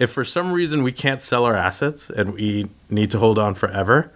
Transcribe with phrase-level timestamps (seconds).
[0.00, 3.54] if for some reason we can't sell our assets and we need to hold on
[3.54, 4.10] forever,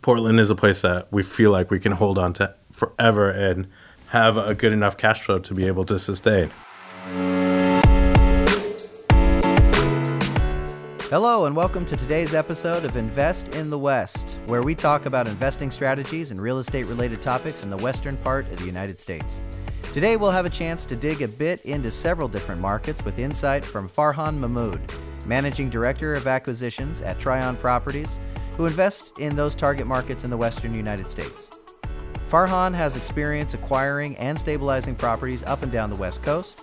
[0.00, 3.66] Portland is a place that we feel like we can hold on to forever and
[4.10, 6.52] have a good enough cash flow to be able to sustain.
[11.10, 15.26] Hello, and welcome to today's episode of Invest in the West, where we talk about
[15.26, 19.40] investing strategies and real estate related topics in the western part of the United States.
[19.92, 23.64] Today, we'll have a chance to dig a bit into several different markets with insight
[23.64, 24.80] from Farhan Mahmood,
[25.26, 28.18] Managing Director of Acquisitions at Tryon Properties,
[28.56, 31.50] who invests in those target markets in the western United States.
[32.28, 36.60] Farhan has experience acquiring and stabilizing properties up and down the West Coast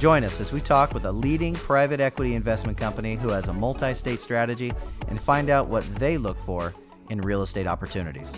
[0.00, 3.52] Join us as we talk with a leading private equity investment company who has a
[3.52, 4.72] multi state strategy
[5.08, 6.74] and find out what they look for
[7.10, 8.34] in real estate opportunities.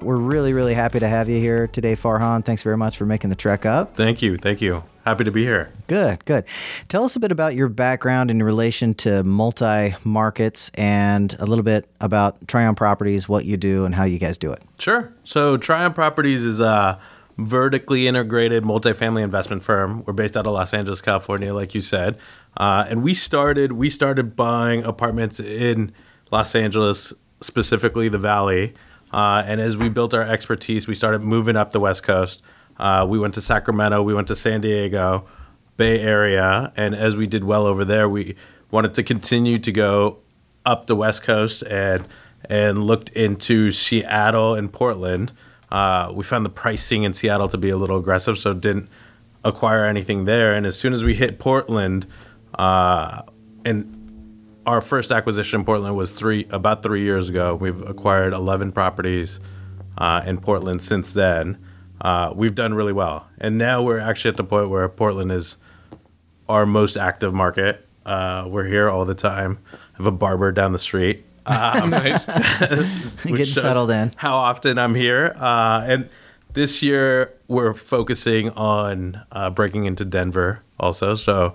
[0.00, 2.42] We're really, really happy to have you here today, Farhan.
[2.42, 3.94] Thanks very much for making the trek up.
[3.96, 4.38] Thank you.
[4.38, 4.82] Thank you.
[5.06, 5.70] Happy to be here.
[5.86, 6.42] Good, good.
[6.88, 11.62] Tell us a bit about your background in relation to multi markets and a little
[11.62, 14.64] bit about Tryon Properties, what you do, and how you guys do it.
[14.80, 15.12] Sure.
[15.22, 16.98] So, Tryon Properties is a
[17.38, 20.02] vertically integrated multifamily investment firm.
[20.06, 22.18] We're based out of Los Angeles, California, like you said,
[22.56, 25.92] uh, and we started we started buying apartments in
[26.32, 28.74] Los Angeles, specifically the Valley.
[29.12, 32.42] Uh, and as we built our expertise, we started moving up the West Coast.
[32.78, 35.24] Uh, we went to Sacramento, we went to San Diego,
[35.76, 38.36] Bay Area, and as we did well over there, we
[38.70, 40.18] wanted to continue to go
[40.64, 42.06] up the West Coast and
[42.48, 45.32] and looked into Seattle and Portland.
[45.70, 48.88] Uh, we found the pricing in Seattle to be a little aggressive, so didn't
[49.42, 50.54] acquire anything there.
[50.54, 52.06] And as soon as we hit Portland,
[52.56, 53.22] uh,
[53.64, 53.96] and
[54.66, 57.54] our first acquisition in Portland was three about three years ago.
[57.54, 59.40] We've acquired 11 properties
[59.98, 61.58] uh, in Portland since then.
[62.00, 65.56] Uh, we've done really well, and now we're actually at the point where Portland is
[66.48, 67.86] our most active market.
[68.04, 69.58] Uh, we're here all the time.
[69.72, 71.24] I have a barber down the street.
[71.48, 72.24] Um, nice.
[73.24, 74.10] Getting settled in.
[74.16, 75.32] How often I'm here.
[75.38, 76.08] Uh, and
[76.54, 81.14] this year we're focusing on uh, breaking into Denver also.
[81.14, 81.54] So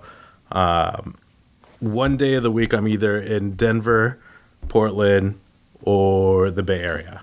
[0.50, 1.16] um,
[1.80, 4.18] one day of the week I'm either in Denver,
[4.68, 5.38] Portland,
[5.82, 7.22] or the Bay Area.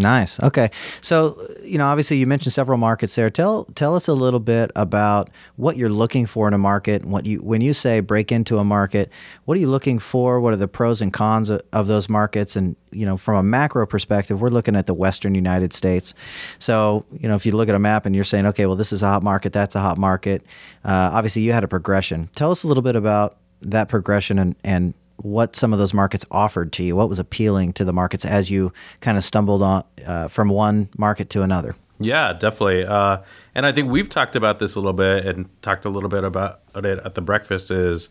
[0.00, 0.40] Nice.
[0.40, 0.70] Okay.
[1.02, 3.28] So, you know, obviously you mentioned several markets there.
[3.28, 7.04] Tell tell us a little bit about what you're looking for in a market.
[7.04, 9.10] What you when you say break into a market,
[9.44, 10.40] what are you looking for?
[10.40, 12.56] What are the pros and cons of, of those markets?
[12.56, 16.14] And you know, from a macro perspective, we're looking at the Western United States.
[16.58, 18.92] So, you know, if you look at a map and you're saying, okay, well, this
[18.92, 20.42] is a hot market, that's a hot market.
[20.82, 22.30] Uh, obviously, you had a progression.
[22.34, 26.24] Tell us a little bit about that progression and and what some of those markets
[26.30, 26.96] offered to you.
[26.96, 30.88] What was appealing to the markets as you kind of stumbled on uh, from one
[30.96, 31.74] market to another?
[31.98, 32.86] Yeah, definitely.
[32.86, 33.18] Uh,
[33.54, 36.24] and I think we've talked about this a little bit and talked a little bit
[36.24, 37.70] about it at the breakfast.
[37.70, 38.08] Is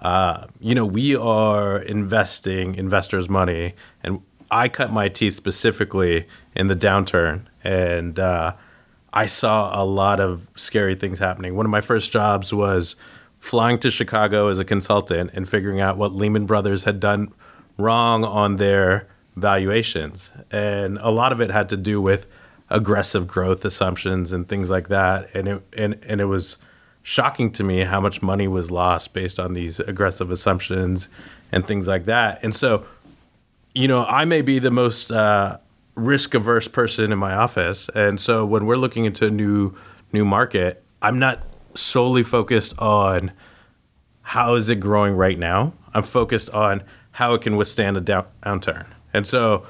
[0.00, 4.20] uh, you know we are investing investors' money, and
[4.50, 6.26] I cut my teeth specifically
[6.56, 8.54] in the downturn, and uh,
[9.12, 11.54] I saw a lot of scary things happening.
[11.54, 12.96] One of my first jobs was
[13.42, 17.32] flying to Chicago as a consultant and figuring out what Lehman Brothers had done
[17.76, 20.30] wrong on their valuations.
[20.52, 22.26] And a lot of it had to do with
[22.70, 25.34] aggressive growth assumptions and things like that.
[25.34, 26.56] And it, and, and it was
[27.02, 31.08] shocking to me how much money was lost based on these aggressive assumptions
[31.50, 32.38] and things like that.
[32.44, 32.86] And so,
[33.74, 35.58] you know, I may be the most uh,
[35.96, 37.90] risk averse person in my office.
[37.92, 39.76] And so when we're looking into a new
[40.12, 41.42] new market, I'm not
[41.74, 43.32] solely focused on
[44.22, 45.74] how is it growing right now.
[45.94, 48.86] I'm focused on how it can withstand a down- downturn.
[49.12, 49.64] And so,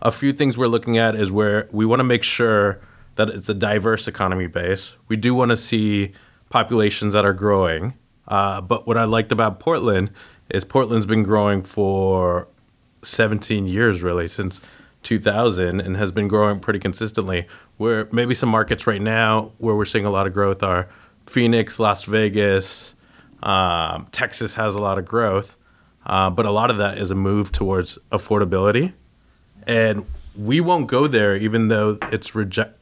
[0.00, 2.80] a few things we're looking at is where we want to make sure
[3.16, 4.94] that it's a diverse economy base.
[5.08, 6.12] We do want to see
[6.50, 7.94] populations that are growing.
[8.28, 10.10] Uh, but what I liked about Portland
[10.50, 12.48] is Portland's been growing for
[13.02, 14.60] 17 years, really, since
[15.02, 17.46] 2000, and has been growing pretty consistently.
[17.76, 20.88] Where maybe some markets right now where we're seeing a lot of growth are
[21.26, 22.94] Phoenix, Las Vegas,
[23.42, 25.56] um, Texas has a lot of growth,
[26.06, 28.92] uh, but a lot of that is a move towards affordability,
[29.66, 30.06] and
[30.36, 32.32] we won't go there even though it's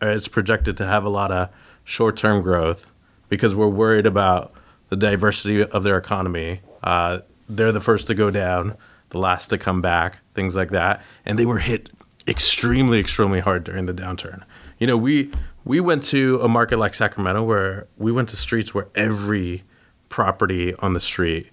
[0.02, 1.48] it's projected to have a lot of
[1.84, 2.90] short term growth
[3.28, 4.52] because we're worried about
[4.88, 6.60] the diversity of their economy.
[6.82, 8.76] Uh, they're the first to go down,
[9.10, 11.90] the last to come back, things like that, and they were hit
[12.26, 14.42] extremely, extremely hard during the downturn.
[14.78, 15.30] You know, we
[15.64, 19.64] we went to a market like Sacramento where we went to streets where every
[20.08, 21.48] property on the street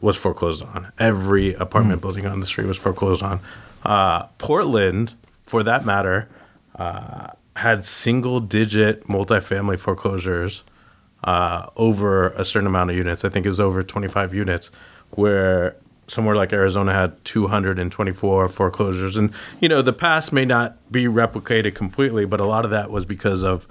[0.00, 0.92] was foreclosed on.
[0.98, 2.02] Every apartment mm.
[2.02, 3.40] building on the street was foreclosed on.
[3.84, 5.14] Uh, Portland,
[5.46, 6.28] for that matter,
[6.76, 10.62] uh, had single digit multifamily foreclosures
[11.24, 13.24] uh, over a certain amount of units.
[13.24, 14.70] I think it was over 25 units.
[15.10, 15.74] where
[16.08, 19.16] somewhere like Arizona had 224 foreclosures.
[19.16, 22.90] And, you know, the past may not be replicated completely, but a lot of that
[22.90, 23.66] was because of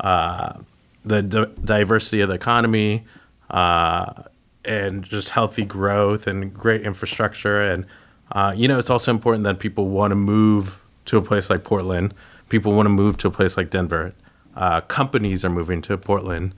[0.00, 0.58] uh,
[1.04, 3.04] the d- diversity of the economy
[3.50, 4.24] uh,
[4.64, 7.62] and just healthy growth and great infrastructure.
[7.62, 7.86] And,
[8.30, 11.64] uh, you know, it's also important that people want to move to a place like
[11.64, 12.14] Portland.
[12.48, 14.14] People want to move to a place like Denver.
[14.54, 16.54] Uh, companies are moving to Portland,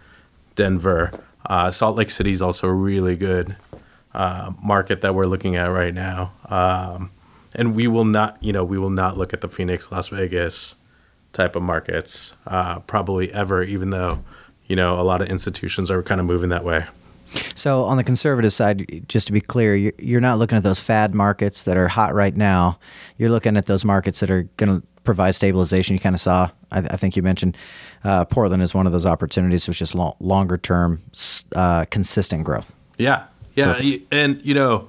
[0.56, 1.12] Denver.
[1.46, 3.56] Uh, Salt Lake City is also really good
[4.14, 6.32] uh, market that we're looking at right now.
[6.49, 7.11] Um,
[7.55, 10.75] and we will not, you know, we will not look at the Phoenix, Las Vegas
[11.32, 14.22] type of markets uh, probably ever, even though,
[14.66, 16.84] you know, a lot of institutions are kind of moving that way.
[17.55, 21.14] So, on the conservative side, just to be clear, you're not looking at those fad
[21.14, 22.78] markets that are hot right now.
[23.19, 25.94] You're looking at those markets that are going to provide stabilization.
[25.94, 27.56] You kind of saw, I, I think you mentioned
[28.05, 31.02] uh, Portland is one of those opportunities, which is long, longer term,
[31.56, 32.72] uh, consistent growth.
[32.99, 34.12] Yeah, yeah, Perfect.
[34.12, 34.88] and you know,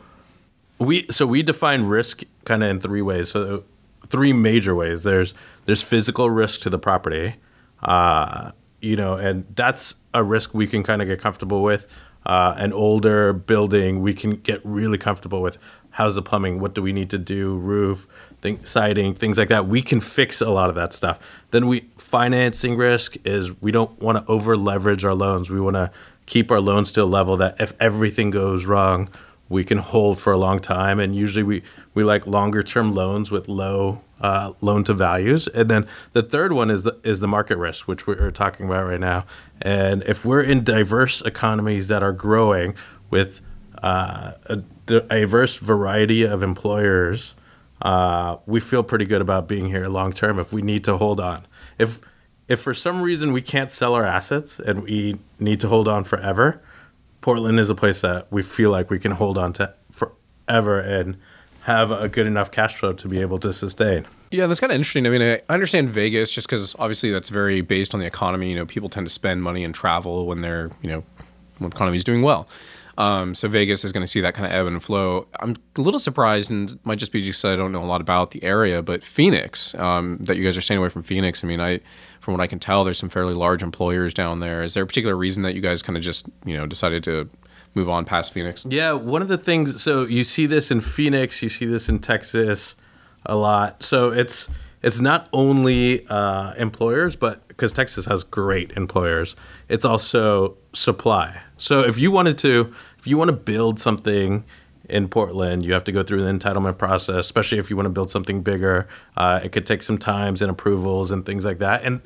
[0.79, 3.29] we so we define risk kind of in three ways.
[3.29, 3.63] So
[4.07, 5.03] three major ways.
[5.03, 5.33] There's
[5.65, 7.35] there's physical risk to the property,
[7.83, 8.51] uh,
[8.81, 11.87] you know, and that's a risk we can kind of get comfortable with.
[12.25, 15.59] Uh, an older building, we can get really comfortable with.
[15.91, 16.59] How's the plumbing?
[16.59, 17.55] What do we need to do?
[17.57, 18.07] Roof,
[18.41, 19.67] thing, siding, things like that.
[19.67, 21.19] We can fix a lot of that stuff.
[21.51, 25.51] Then we financing risk is we don't want to over leverage our loans.
[25.51, 25.91] We want to
[26.25, 29.09] keep our loans to a level that if everything goes wrong,
[29.47, 30.99] we can hold for a long time.
[30.99, 31.63] And usually we,
[31.93, 35.47] we like longer term loans with low uh, loan to values.
[35.49, 38.87] And then the third one is the, is the market risk, which we're talking about
[38.87, 39.25] right now.
[39.61, 42.75] And if we're in diverse economies that are growing
[43.09, 43.41] with
[43.83, 44.57] uh, a
[44.87, 47.35] diverse variety of employers,
[47.81, 51.19] uh, we feel pretty good about being here long term if we need to hold
[51.19, 51.45] on.
[51.77, 51.99] If
[52.47, 56.03] if for some reason we can't sell our assets and we need to hold on
[56.03, 56.61] forever,
[57.21, 61.17] Portland is a place that we feel like we can hold on to forever and
[61.63, 64.05] have a good enough cash flow to be able to sustain.
[64.29, 65.07] Yeah, that's kind of interesting.
[65.07, 68.49] I mean, I understand Vegas just because obviously that's very based on the economy.
[68.49, 71.03] You know, people tend to spend money and travel when they're, you know,
[71.57, 72.47] when the economy is doing well.
[72.97, 75.27] Um, so Vegas is going to see that kind of ebb and flow.
[75.39, 78.31] I'm a little surprised, and might just be just I don't know a lot about
[78.31, 81.43] the area, but Phoenix, um, that you guys are staying away from Phoenix.
[81.43, 81.81] I mean, I
[82.25, 84.63] from what I can tell, there's some fairly large employers down there.
[84.63, 87.29] Is there a particular reason that you guys kind of just you know decided to
[87.75, 88.65] move on past Phoenix?
[88.67, 89.81] Yeah, one of the things.
[89.81, 92.75] So you see this in Phoenix, you see this in Texas
[93.27, 93.83] a lot.
[93.83, 94.49] So it's
[94.81, 99.35] it's not only uh, employers, but because Texas has great employers,
[99.69, 101.41] it's also supply.
[101.57, 104.43] So if you wanted to, if you want to build something
[104.89, 107.91] in Portland, you have to go through the entitlement process, especially if you want to
[107.91, 108.87] build something bigger.
[109.17, 111.83] Uh, it could take some times and approvals and things like that.
[111.83, 112.01] And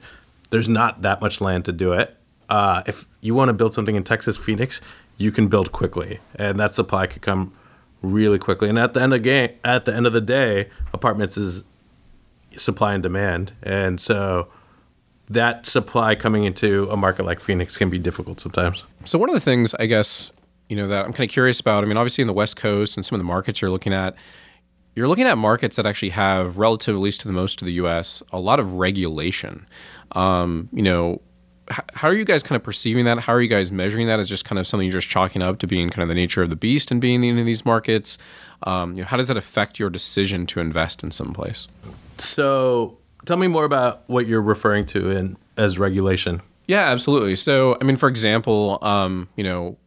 [0.49, 2.15] there's not that much land to do it.
[2.49, 4.81] Uh, if you want to build something in Texas, Phoenix,
[5.17, 7.53] you can build quickly, and that supply could come
[8.01, 8.69] really quickly.
[8.69, 11.63] And at the end of game, at the end of the day, apartments is
[12.55, 14.47] supply and demand, and so
[15.29, 18.83] that supply coming into a market like Phoenix can be difficult sometimes.
[19.05, 20.31] So one of the things I guess
[20.69, 21.83] you know that I'm kind of curious about.
[21.83, 24.15] I mean, obviously in the West Coast and some of the markets you're looking at,
[24.95, 27.73] you're looking at markets that actually have, relative at least to the most of the
[27.73, 29.67] U.S., a lot of regulation.
[30.13, 31.21] Um, you know,
[31.93, 33.19] how are you guys kind of perceiving that?
[33.19, 35.59] How are you guys measuring that as just kind of something you're just chalking up
[35.59, 38.17] to being kind of the nature of the beast and being in these markets?
[38.63, 41.67] Um, you know, how does that affect your decision to invest in some place?
[42.17, 46.41] So, tell me more about what you're referring to in as regulation.
[46.67, 47.35] Yeah, absolutely.
[47.35, 49.77] So, I mean, for example, um, you know,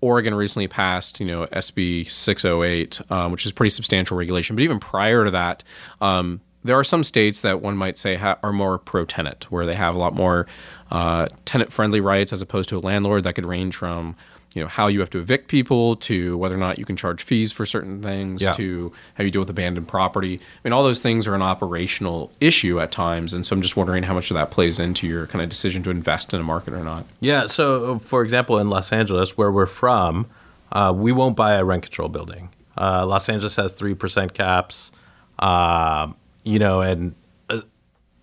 [0.00, 4.56] Oregon recently passed, you know, SB 608, um, which is pretty substantial regulation.
[4.56, 5.64] But even prior to that,
[6.00, 9.66] um, there are some states that one might say ha- are more pro tenant, where
[9.66, 10.46] they have a lot more
[10.90, 14.16] uh, tenant friendly rights as opposed to a landlord that could range from
[14.54, 17.22] you know how you have to evict people to whether or not you can charge
[17.22, 18.52] fees for certain things yeah.
[18.52, 20.36] to how you deal with abandoned property.
[20.36, 23.76] I mean all those things are an operational issue at times and so i'm just
[23.76, 26.44] wondering how much of that plays into your kind of decision to invest in a
[26.44, 27.04] market or not.
[27.20, 30.26] Yeah so for example in los angeles where we're from
[30.72, 32.50] uh, we won't buy a rent control building.
[32.76, 34.92] Uh, los angeles has 3% caps
[35.38, 36.10] uh,
[36.42, 37.14] you know and
[37.50, 37.60] uh,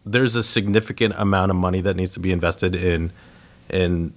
[0.06, 3.12] there's a significant amount of money that needs to be invested in
[3.70, 4.14] in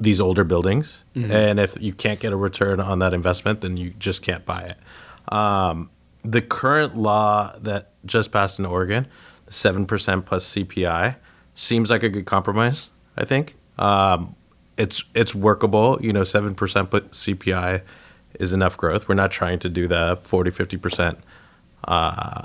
[0.00, 1.30] these older buildings, mm-hmm.
[1.30, 4.62] and if you can't get a return on that investment, then you just can't buy
[4.62, 5.32] it.
[5.32, 5.90] Um,
[6.24, 9.06] the current law that just passed in Oregon,
[9.48, 11.16] seven percent plus CPI,
[11.54, 12.90] seems like a good compromise.
[13.16, 14.34] I think um,
[14.76, 15.98] it's it's workable.
[16.00, 17.82] You know, seven percent plus CPI
[18.38, 19.08] is enough growth.
[19.08, 21.18] We're not trying to do the 40, 50 percent
[21.84, 22.42] uh,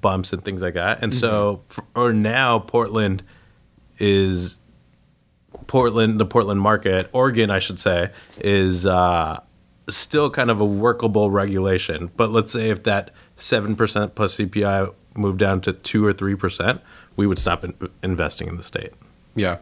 [0.00, 1.02] bumps and things like that.
[1.02, 1.20] And mm-hmm.
[1.20, 3.22] so, for, or now Portland
[3.98, 4.58] is
[5.66, 9.40] Portland, the Portland market, Oregon, I should say, is uh,
[9.88, 12.10] still kind of a workable regulation.
[12.16, 16.80] But let's say if that 7% plus CPI moved down to 2 or 3%,
[17.16, 18.92] we would stop in- investing in the state.
[19.34, 19.58] Yeah.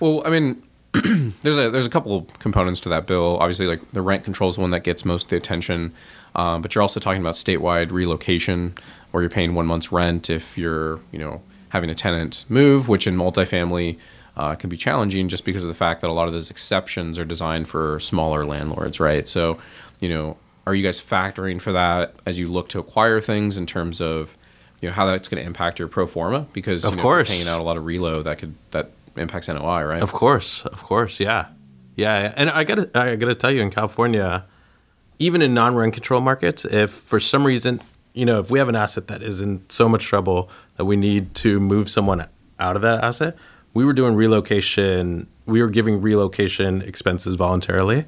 [0.00, 0.62] Well, I mean,
[1.42, 3.36] there's a there's a couple components to that bill.
[3.38, 5.92] Obviously, like the rent control is the one that gets most of the attention,
[6.34, 8.74] um, but you're also talking about statewide relocation,
[9.10, 13.06] where you're paying one month's rent if you're you know having a tenant move, which
[13.06, 13.98] in multifamily
[14.36, 17.18] uh, can be challenging just because of the fact that a lot of those exceptions
[17.18, 19.26] are designed for smaller landlords, right?
[19.26, 19.56] So,
[20.00, 23.66] you know, are you guys factoring for that as you look to acquire things in
[23.66, 24.36] terms of
[24.82, 27.30] you know how that's going to impact your pro forma because Of you know, course.
[27.30, 30.02] paying out a lot of reload that could that impacts NOI, right?
[30.02, 31.46] Of course, of course, yeah,
[31.94, 32.34] yeah.
[32.36, 34.44] And I gotta, I gotta tell you, in California,
[35.18, 37.80] even in non-rent control markets, if for some reason,
[38.12, 40.96] you know, if we have an asset that is in so much trouble that we
[40.96, 42.26] need to move someone
[42.58, 43.34] out of that asset,
[43.76, 45.26] we were doing relocation.
[45.44, 48.06] We were giving relocation expenses voluntarily,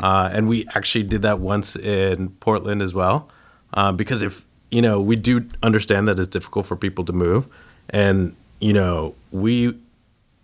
[0.00, 3.28] uh, and we actually did that once in Portland as well,
[3.74, 7.46] uh, because if you know, we do understand that it's difficult for people to move,
[7.90, 9.78] and you know, we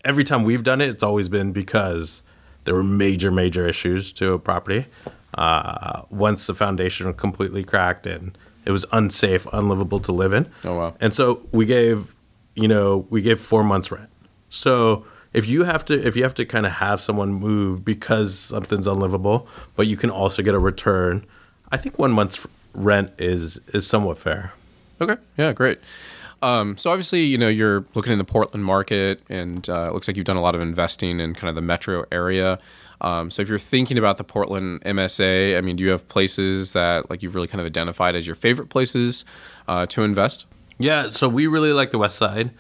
[0.05, 2.23] every time we've done it, it's always been because
[2.65, 4.85] there were major, major issues to a property.
[5.33, 10.47] Uh, once the foundation was completely cracked and it was unsafe, unlivable to live in.
[10.65, 10.95] Oh, wow.
[11.01, 12.15] And so we gave,
[12.55, 14.11] you know, we gave four months rent.
[14.51, 18.39] So if you have to, if you have to kind of have someone move because
[18.39, 21.25] something's unlivable, but you can also get a return,
[21.71, 24.53] I think one month's rent is is somewhat fair.
[25.01, 25.17] Okay.
[25.37, 25.79] Yeah, great.
[26.41, 30.07] Um, so obviously, you know, you're looking in the Portland market, and uh, it looks
[30.09, 32.59] like you've done a lot of investing in kind of the metro area.
[33.01, 36.73] Um, so if you're thinking about the Portland MSA, I mean, do you have places
[36.73, 39.25] that like you've really kind of identified as your favorite places
[39.67, 40.47] uh, to invest?
[40.79, 42.51] Yeah, so we really like the West Side.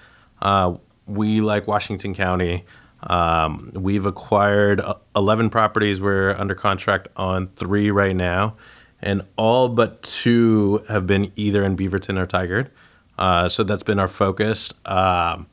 [0.41, 0.75] Uh,
[1.09, 2.65] we like Washington County.
[3.03, 6.01] Um, we've acquired uh, 11 properties.
[6.01, 8.57] We're under contract on three right now,
[9.01, 12.71] and all but two have been either in Beaverton or Tigard.
[13.17, 14.73] Uh, so that's been our focus.
[14.85, 15.47] Um,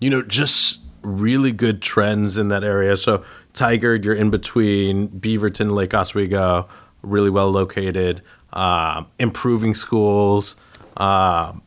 [0.00, 2.96] you know, just really good trends in that area.
[2.96, 3.24] So
[3.54, 6.68] Tigard, you're in between Beaverton, Lake Oswego,
[7.02, 8.22] really well located,
[8.52, 10.56] um, improving schools.
[10.96, 11.61] Um,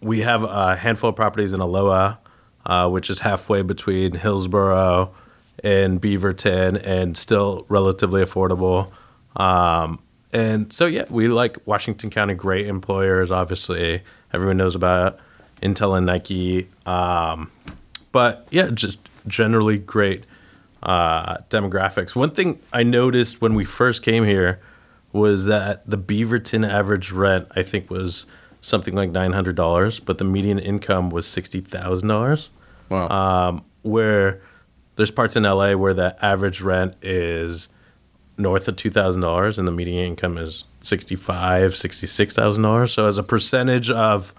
[0.00, 2.16] we have a handful of properties in Aloha,
[2.64, 5.14] uh, which is halfway between Hillsboro
[5.64, 8.90] and Beaverton, and still relatively affordable.
[9.40, 10.00] Um,
[10.32, 12.34] and so, yeah, we like Washington County.
[12.34, 14.02] Great employers, obviously.
[14.32, 15.18] Everyone knows about
[15.62, 16.68] Intel and Nike.
[16.84, 17.50] Um,
[18.12, 20.24] but yeah, just generally great
[20.82, 22.14] uh, demographics.
[22.14, 24.60] One thing I noticed when we first came here
[25.12, 28.26] was that the Beaverton average rent, I think, was
[28.66, 32.50] something like nine hundred dollars, but the median income was sixty thousand dollars.
[32.88, 33.08] Wow.
[33.08, 34.40] Um, where
[34.96, 37.68] there's parts in LA where the average rent is
[38.36, 42.92] north of two thousand dollars, and the median income is sixty-five, sixty-six thousand dollars.
[42.92, 44.34] So as a percentage of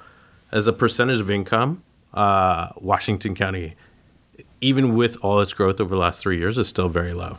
[0.52, 3.76] as a percentage of income, uh, Washington County,
[4.60, 7.38] even with all its growth over the last three years, is still very low.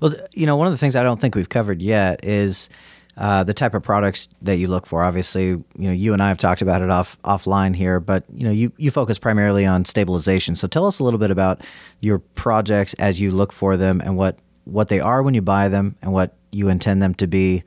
[0.00, 2.70] Well, you know, one of the things I don't think we've covered yet is
[3.16, 5.02] uh, the type of products that you look for.
[5.02, 8.44] Obviously, you know, you and I have talked about it off offline here, but you
[8.44, 10.56] know, you you focus primarily on stabilization.
[10.56, 11.62] So tell us a little bit about
[12.00, 15.68] your projects as you look for them and what what they are when you buy
[15.68, 17.62] them and what you intend them to be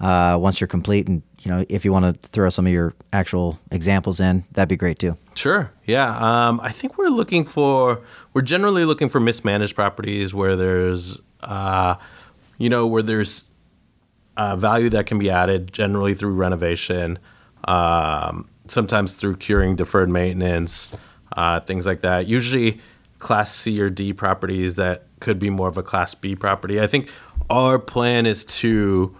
[0.00, 1.08] uh, once you're complete.
[1.08, 4.68] And you know, if you want to throw some of your actual examples in, that'd
[4.68, 5.16] be great too.
[5.34, 5.70] Sure.
[5.86, 6.16] Yeah.
[6.16, 8.02] Um, I think we're looking for,
[8.34, 11.94] we're generally looking for mismanaged properties where there's, uh,
[12.58, 13.48] you know, where there's
[14.40, 17.18] uh, value that can be added generally through renovation,
[17.64, 20.88] um, sometimes through curing deferred maintenance,
[21.36, 22.26] uh, things like that.
[22.26, 22.80] Usually
[23.18, 26.80] class C or D properties that could be more of a class B property.
[26.80, 27.10] I think
[27.50, 29.14] our plan is to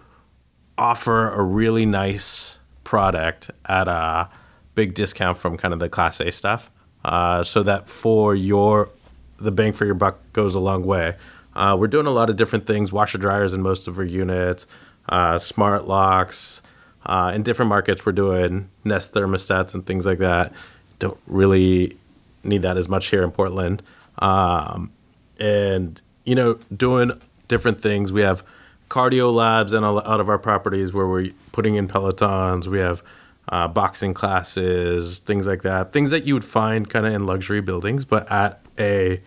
[0.79, 4.31] offer a really nice product at a
[4.75, 6.71] big discount from kind of the class A stuff,
[7.05, 8.89] uh, so that for your
[9.37, 11.17] the bang for your buck goes a long way.
[11.55, 14.67] Uh, we're doing a lot of different things: washer dryers in most of our units,
[15.11, 16.63] uh, smart locks.
[17.05, 20.53] Uh, in different markets, we're doing Nest thermostats and things like that.
[20.99, 21.97] Don't really
[22.45, 23.83] need that as much here in Portland.
[24.19, 24.93] Um,
[25.39, 27.13] and you know, doing
[27.49, 28.13] different things.
[28.13, 28.45] We have
[28.89, 32.67] cardio labs and lot of our properties where we're putting in pelotons.
[32.67, 33.03] We have
[33.49, 35.93] uh, boxing classes, things like that.
[35.93, 39.21] Things that you would find kind of in luxury buildings, but at a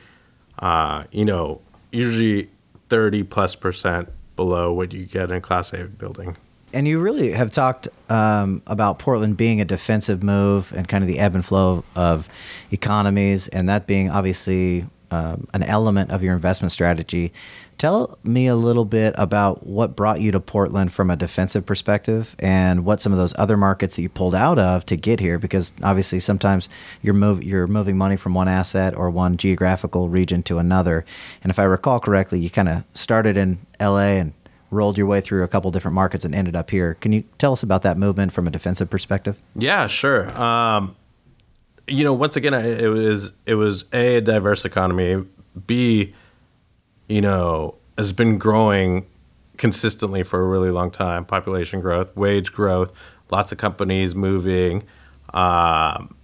[0.60, 1.62] uh, you know
[1.92, 2.50] usually
[2.90, 6.38] thirty plus percent below what you get in a Class A building.
[6.74, 11.08] And you really have talked um, about Portland being a defensive move and kind of
[11.08, 12.28] the ebb and flow of
[12.72, 17.32] economies, and that being obviously um, an element of your investment strategy.
[17.84, 22.34] Tell me a little bit about what brought you to Portland from a defensive perspective,
[22.40, 25.38] and what some of those other markets that you pulled out of to get here.
[25.38, 26.70] Because obviously, sometimes
[27.02, 31.04] you're move you're moving money from one asset or one geographical region to another.
[31.42, 34.18] And if I recall correctly, you kind of started in L.A.
[34.18, 34.32] and
[34.72, 36.94] rolled your way through a couple different markets and ended up here.
[36.94, 39.42] Can you tell us about that movement from a defensive perspective?
[39.58, 40.32] Yeah, sure.
[40.42, 40.96] Um,
[41.90, 45.26] you know, once again, it was it was a, a diverse economy.
[45.68, 46.14] B,
[47.08, 49.06] you know, has been growing
[49.58, 51.26] consistently for a really long time.
[51.26, 52.92] Population growth, wage growth,
[53.32, 54.84] lots of companies moving.
[55.34, 56.16] Um,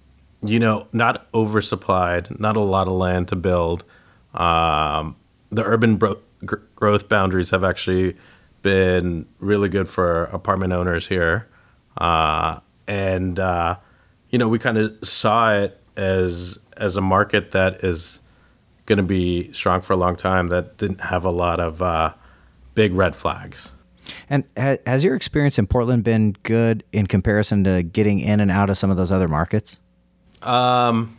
[0.41, 3.83] you know, not oversupplied, not a lot of land to build.
[4.33, 5.15] Um,
[5.51, 8.15] the urban bro- gr- growth boundaries have actually
[8.61, 11.47] been really good for apartment owners here,
[11.97, 13.77] uh, and uh,
[14.29, 18.19] you know, we kind of saw it as as a market that is
[18.89, 20.47] going to be strong for a long time.
[20.47, 22.13] That didn't have a lot of uh,
[22.73, 23.71] big red flags.
[24.29, 28.51] And ha- has your experience in Portland been good in comparison to getting in and
[28.51, 29.77] out of some of those other markets?
[30.41, 31.17] Um,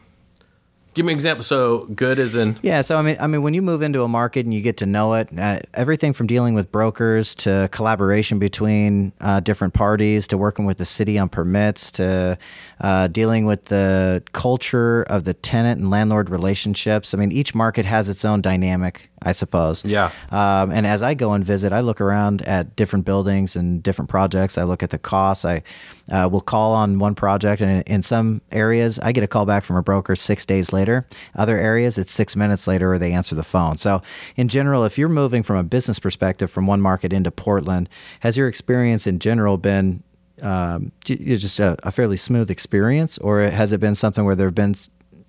[0.95, 1.45] Give me an example.
[1.45, 2.81] So good as in yeah.
[2.81, 4.87] So I mean, I mean, when you move into a market and you get to
[4.87, 10.37] know it, uh, everything from dealing with brokers to collaboration between uh, different parties to
[10.37, 12.37] working with the city on permits to
[12.81, 17.15] uh, dealing with the culture of the tenant and landlord relationships.
[17.15, 19.85] I mean, each market has its own dynamic I suppose.
[19.85, 20.13] Yeah.
[20.31, 24.09] Um, and as I go and visit, I look around at different buildings and different
[24.09, 24.57] projects.
[24.57, 25.45] I look at the costs.
[25.45, 25.63] I
[26.11, 29.45] uh, will call on one project, and in, in, some areas, I get a call
[29.45, 31.07] back from a broker six days later.
[31.37, 33.77] Other areas, it's six minutes later, or they answer the phone.
[33.77, 34.01] So,
[34.37, 37.89] in general, if you're moving from a business perspective from one market into Portland,
[38.21, 40.03] has your experience in general been
[40.43, 44.55] um, just a, a fairly smooth experience, or has it been something where there have
[44.55, 44.75] been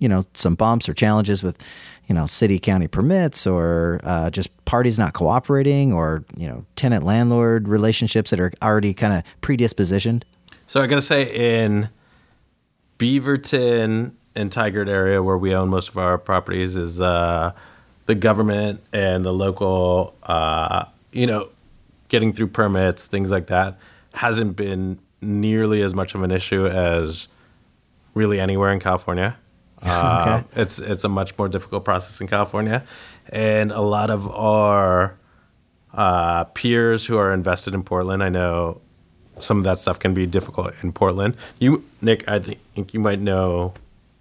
[0.02, 1.56] you know some bumps or challenges with
[2.08, 7.04] you know city county permits or uh, just parties not cooperating or you know tenant
[7.04, 10.24] landlord relationships that are already kind of predispositioned?
[10.66, 11.88] So i gotta say in
[12.98, 17.52] beaverton and tigard area where we own most of our properties is uh,
[18.06, 21.48] the government and the local uh, you know
[22.08, 23.78] getting through permits things like that
[24.14, 27.28] hasn't been nearly as much of an issue as
[28.14, 29.36] really anywhere in california
[29.82, 30.62] uh, okay.
[30.62, 32.84] It's it's a much more difficult process in California,
[33.30, 35.16] and a lot of our
[35.92, 38.80] uh, peers who are invested in Portland, I know
[39.40, 41.36] some of that stuff can be difficult in Portland.
[41.58, 43.74] You, Nick, I think you might know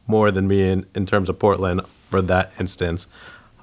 [0.07, 3.07] more than me in, in terms of Portland for that instance.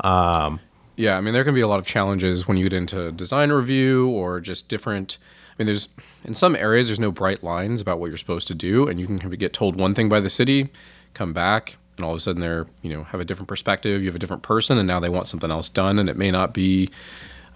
[0.01, 0.61] Um,
[0.97, 3.51] yeah, I mean, there can be a lot of challenges when you get into design
[3.51, 5.19] review or just different.
[5.21, 5.89] I mean, there's
[6.25, 9.07] in some areas there's no bright lines about what you're supposed to do, and you
[9.07, 10.69] can get told one thing by the city,
[11.15, 14.09] come back, and all of a sudden they're you know have a different perspective you
[14.09, 16.55] have a different person and now they want something else done and it may not
[16.55, 16.89] be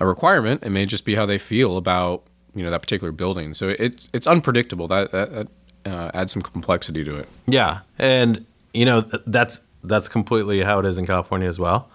[0.00, 0.62] a requirement.
[0.64, 3.54] It may just be how they feel about you know that particular building.
[3.54, 4.88] So it's it's unpredictable.
[4.88, 5.48] That, that, that
[5.86, 7.28] uh, adds some complexity to it.
[7.46, 7.80] Yeah.
[7.98, 8.44] And
[8.74, 11.88] you know that's that's completely how it is in california as well.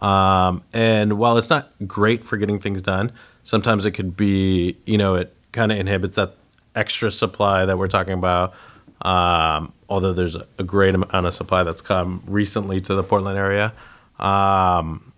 [0.00, 3.12] Um, and while it's not great for getting things done
[3.44, 6.34] sometimes it could be you know it kind of inhibits that
[6.74, 8.54] extra supply that we're talking about
[9.02, 13.72] um, although there's a great amount of supply that's come recently to the Portland area.
[14.18, 15.12] Um,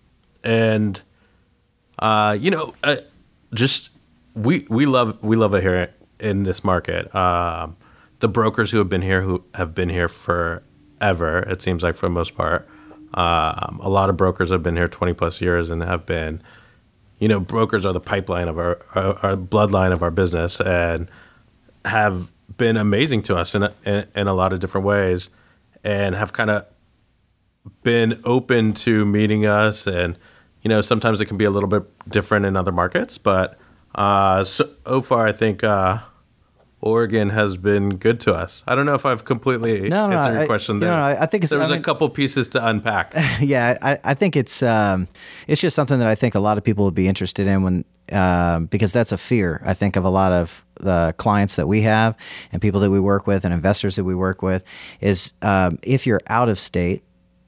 [0.45, 1.01] and
[1.99, 2.97] uh, you know, uh,
[3.55, 3.91] just
[4.35, 7.13] we we love we love it here in this market.
[7.15, 7.77] Um,
[8.21, 11.41] the brokers who have been here who have been here forever.
[11.41, 12.69] It seems like for the most part,
[13.15, 16.41] um, a lot of brokers have been here twenty plus years and have been.
[17.23, 21.09] You know, brokers are the pipeline of our, our, our bloodline of our business, and
[21.85, 25.31] have been amazing to us in a, in, in a lot of different ways,
[25.85, 26.67] and have kind of
[27.85, 29.87] been open to meeting us.
[29.87, 30.19] And
[30.63, 33.57] you know, sometimes it can be a little bit different in other markets, but
[33.95, 35.99] uh, so, so, far, I think uh,
[36.83, 38.65] Oregon has been good to us.
[38.67, 40.91] I don't know if I've completely no, no, answered your question there.
[40.91, 43.15] No, I think there was I mean, a couple pieces to unpack.
[43.41, 45.07] yeah, I, I think it's um,
[45.47, 47.85] it's just something that I think a lot of people would be interested in when
[48.11, 51.83] um, because that's a fear I think of a lot of the clients that we
[51.83, 52.17] have
[52.51, 54.65] and people that we work with and investors that we work with
[55.01, 57.05] is um, if you're out of state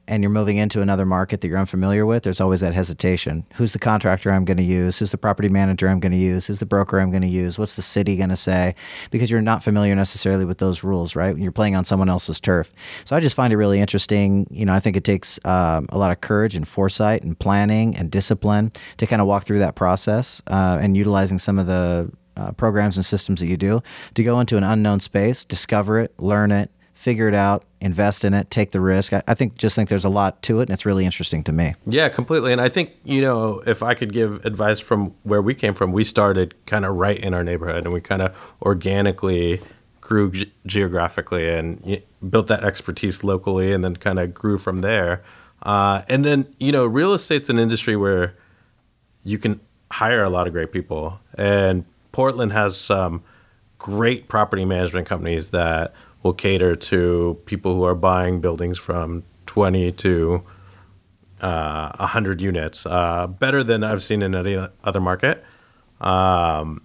[0.07, 3.45] and you're moving into another market that you're unfamiliar with, there's always that hesitation.
[3.55, 4.99] Who's the contractor I'm going to use?
[4.99, 6.47] Who's the property manager I'm going to use?
[6.47, 7.59] Who's the broker I'm going to use?
[7.59, 8.75] What's the city going to say?
[9.11, 11.37] Because you're not familiar necessarily with those rules, right?
[11.37, 12.73] You're playing on someone else's turf.
[13.05, 14.47] So I just find it really interesting.
[14.51, 17.97] You know, I think it takes um, a lot of courage and foresight and planning
[17.97, 22.11] and discipline to kind of walk through that process uh, and utilizing some of the
[22.37, 23.83] uh, programs and systems that you do
[24.15, 26.71] to go into an unknown space, discover it, learn it,
[27.05, 29.13] figure it out, invest in it, take the risk.
[29.13, 31.53] I, I think just think there's a lot to it, and it's really interesting to
[31.53, 31.75] me.
[31.85, 32.51] Yeah, completely.
[32.51, 35.93] And I think, you know, if I could give advice from where we came from,
[35.93, 39.61] we started kind of right in our neighborhood and we kind of organically
[40.01, 45.23] grew ge- geographically and built that expertise locally and then kind of grew from there.
[45.63, 48.35] Uh, and then, you know, real estate's an industry where
[49.25, 51.21] you can hire a lot of great people.
[51.37, 53.23] And Portland has some
[53.77, 55.93] great property management companies that
[56.25, 60.43] will cater to people who are buying buildings from 20 to
[61.41, 65.45] uh, 100 units, uh, better than I've seen in any other market.
[66.01, 66.83] Um,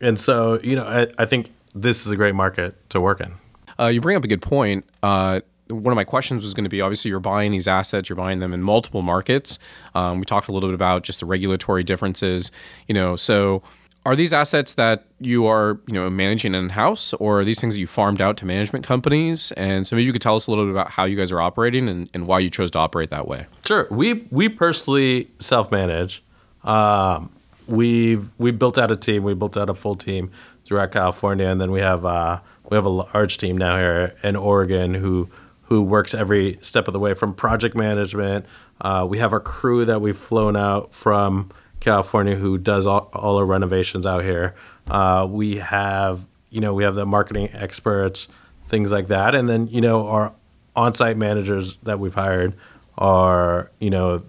[0.00, 3.34] and so, you know, I, I think this is a great market to work in.
[3.78, 4.84] Uh, you bring up a good point.
[5.02, 8.16] Uh, one of my questions was going to be obviously you're buying these assets, you're
[8.16, 9.58] buying them in multiple markets.
[9.94, 12.50] Um, we talked a little bit about just the regulatory differences,
[12.86, 13.16] you know.
[13.16, 13.62] So,
[14.08, 17.74] are these assets that you are you know managing in house, or are these things
[17.74, 19.52] that you farmed out to management companies?
[19.52, 21.42] And so maybe you could tell us a little bit about how you guys are
[21.42, 23.44] operating and, and why you chose to operate that way.
[23.66, 23.86] Sure.
[23.90, 26.22] We we personally self manage.
[26.64, 27.30] Um,
[27.66, 29.24] we've we built out a team.
[29.24, 30.30] We built out a full team
[30.64, 32.40] throughout California, and then we have uh,
[32.70, 35.28] we have a large team now here in Oregon who
[35.64, 38.46] who works every step of the way from project management.
[38.80, 43.36] Uh, we have a crew that we've flown out from California who does all, all
[43.38, 44.54] our renovations out here.
[44.88, 48.28] Uh, we have you know we have the marketing experts,
[48.68, 50.32] things like that, and then you know our
[50.76, 52.54] on-site managers that we've hired
[52.96, 54.22] are you know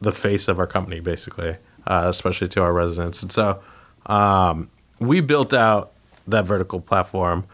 [0.00, 3.22] the face of our company basically, uh, especially to our residents.
[3.22, 3.62] And so
[4.06, 5.92] um, we built out
[6.26, 7.46] that vertical platform.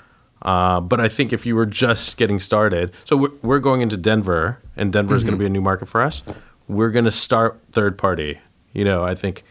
[0.42, 3.96] Uh, but I think if you were just getting started, so we're, we're going into
[3.96, 6.24] Denver, and Denver is going to be a new market for us.
[6.66, 8.40] We're going to start third party.
[8.72, 9.44] You know, I think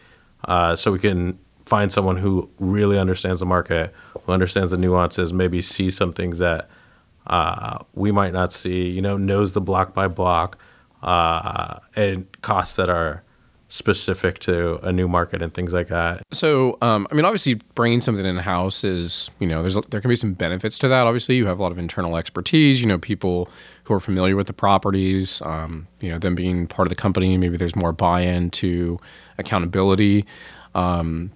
[0.44, 5.32] uh, so we can find someone who really understands the market, who understands the nuances,
[5.32, 6.68] maybe see some things that
[7.26, 8.88] uh, we might not see.
[8.88, 10.58] You know, knows the block by block
[11.02, 13.22] uh, and costs that are
[13.74, 16.22] specific to a new market and things like that.
[16.30, 20.10] So, um, I mean, obviously, bringing something in house is, you know, there's there can
[20.10, 21.06] be some benefits to that.
[21.06, 22.82] Obviously, you have a lot of internal expertise.
[22.82, 23.48] You know, people
[23.84, 25.40] who are familiar with the properties.
[25.40, 27.38] Um, you know, them being part of the company.
[27.38, 29.00] Maybe there's more buy-in to
[29.38, 30.26] accountability.
[30.74, 31.32] Um,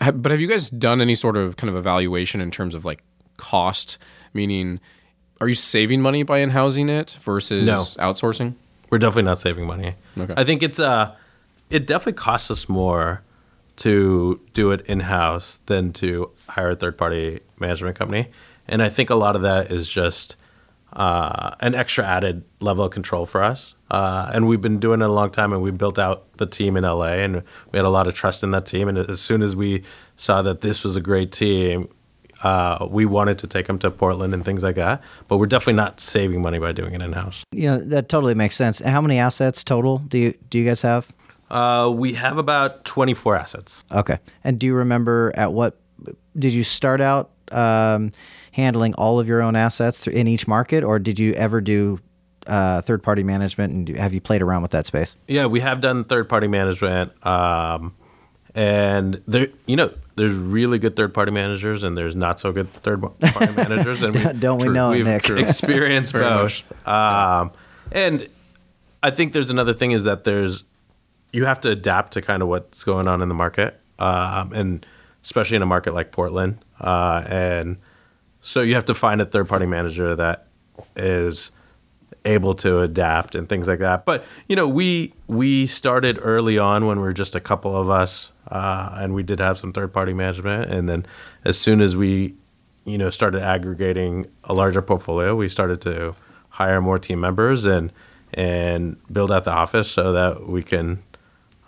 [0.00, 2.84] ha- but have you guys done any sort of kind of evaluation in terms of
[2.84, 3.02] like
[3.36, 3.98] cost?
[4.32, 4.78] Meaning,
[5.40, 7.80] are you saving money by in housing it versus No.
[8.02, 8.54] outsourcing?
[8.90, 9.96] We're definitely not saving money.
[10.16, 10.34] Okay.
[10.36, 11.16] I think it's uh
[11.70, 13.22] it definitely costs us more
[13.76, 18.28] to do it in house than to hire a third party management company.
[18.68, 20.36] And I think a lot of that is just
[20.92, 23.74] uh, an extra added level of control for us.
[23.90, 26.76] Uh, and we've been doing it a long time, and we built out the team
[26.76, 28.88] in LA, and we had a lot of trust in that team.
[28.88, 29.82] And as soon as we
[30.16, 31.88] saw that this was a great team,
[32.42, 35.02] uh, we wanted to take them to Portland and things like that.
[35.28, 37.44] But we're definitely not saving money by doing it in house.
[37.52, 38.80] You know, that totally makes sense.
[38.80, 41.08] How many assets total do you do you guys have?
[41.54, 43.84] Uh, we have about 24 assets.
[43.92, 44.18] Okay.
[44.42, 45.78] And do you remember at what
[46.38, 48.12] did you start out um,
[48.52, 52.00] handling all of your own assets in each market, or did you ever do
[52.46, 53.72] uh, third party management?
[53.72, 55.16] And do, have you played around with that space?
[55.28, 57.12] Yeah, we have done third party management.
[57.26, 57.94] Um,
[58.54, 62.72] and there, you know, there's really good third party managers and there's not so good
[62.72, 64.02] third party managers.
[64.02, 66.86] And we, Don't we know it, we've experienced Very both.
[66.86, 67.52] Um,
[67.90, 68.28] and
[69.02, 70.64] I think there's another thing is that there's,
[71.34, 73.80] you have to adapt to kind of what's going on in the market.
[73.98, 74.86] Um, and
[75.24, 76.58] especially in a market like Portland.
[76.80, 77.78] Uh, and
[78.42, 80.46] so you have to find a third party manager that
[80.94, 81.50] is
[82.26, 84.04] able to adapt and things like that.
[84.04, 87.88] But you know, we we started early on when we were just a couple of
[87.88, 90.70] us, uh, and we did have some third party management.
[90.70, 91.06] And then
[91.44, 92.34] as soon as we,
[92.84, 96.14] you know, started aggregating a larger portfolio, we started to
[96.50, 97.92] hire more team members and
[98.34, 101.02] and build out the office so that we can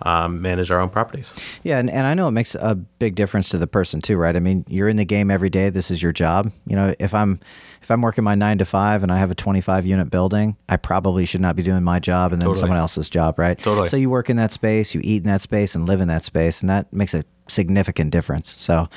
[0.02, 1.32] um, manage our own properties.
[1.62, 4.36] Yeah, and, and I know it makes a big difference to the person too, right?
[4.36, 5.70] I mean, you're in the game every day.
[5.70, 6.52] This is your job.
[6.66, 7.40] You know, if I'm
[7.82, 10.76] if I'm working my nine to five and I have a 25 unit building, I
[10.76, 12.60] probably should not be doing my job and then Totally.
[12.60, 13.56] someone else's job, right?
[13.56, 13.86] Totally.
[13.86, 16.24] So you work in that space, you eat in that space, and live in that
[16.24, 18.50] space, and that makes a significant difference.
[18.50, 18.88] So,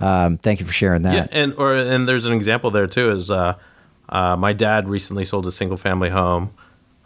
[0.00, 1.14] um, thank you for sharing that.
[1.14, 3.12] Yeah, and or and there's an example there too.
[3.12, 3.54] Is uh,
[4.08, 6.52] uh, my dad recently sold a single family home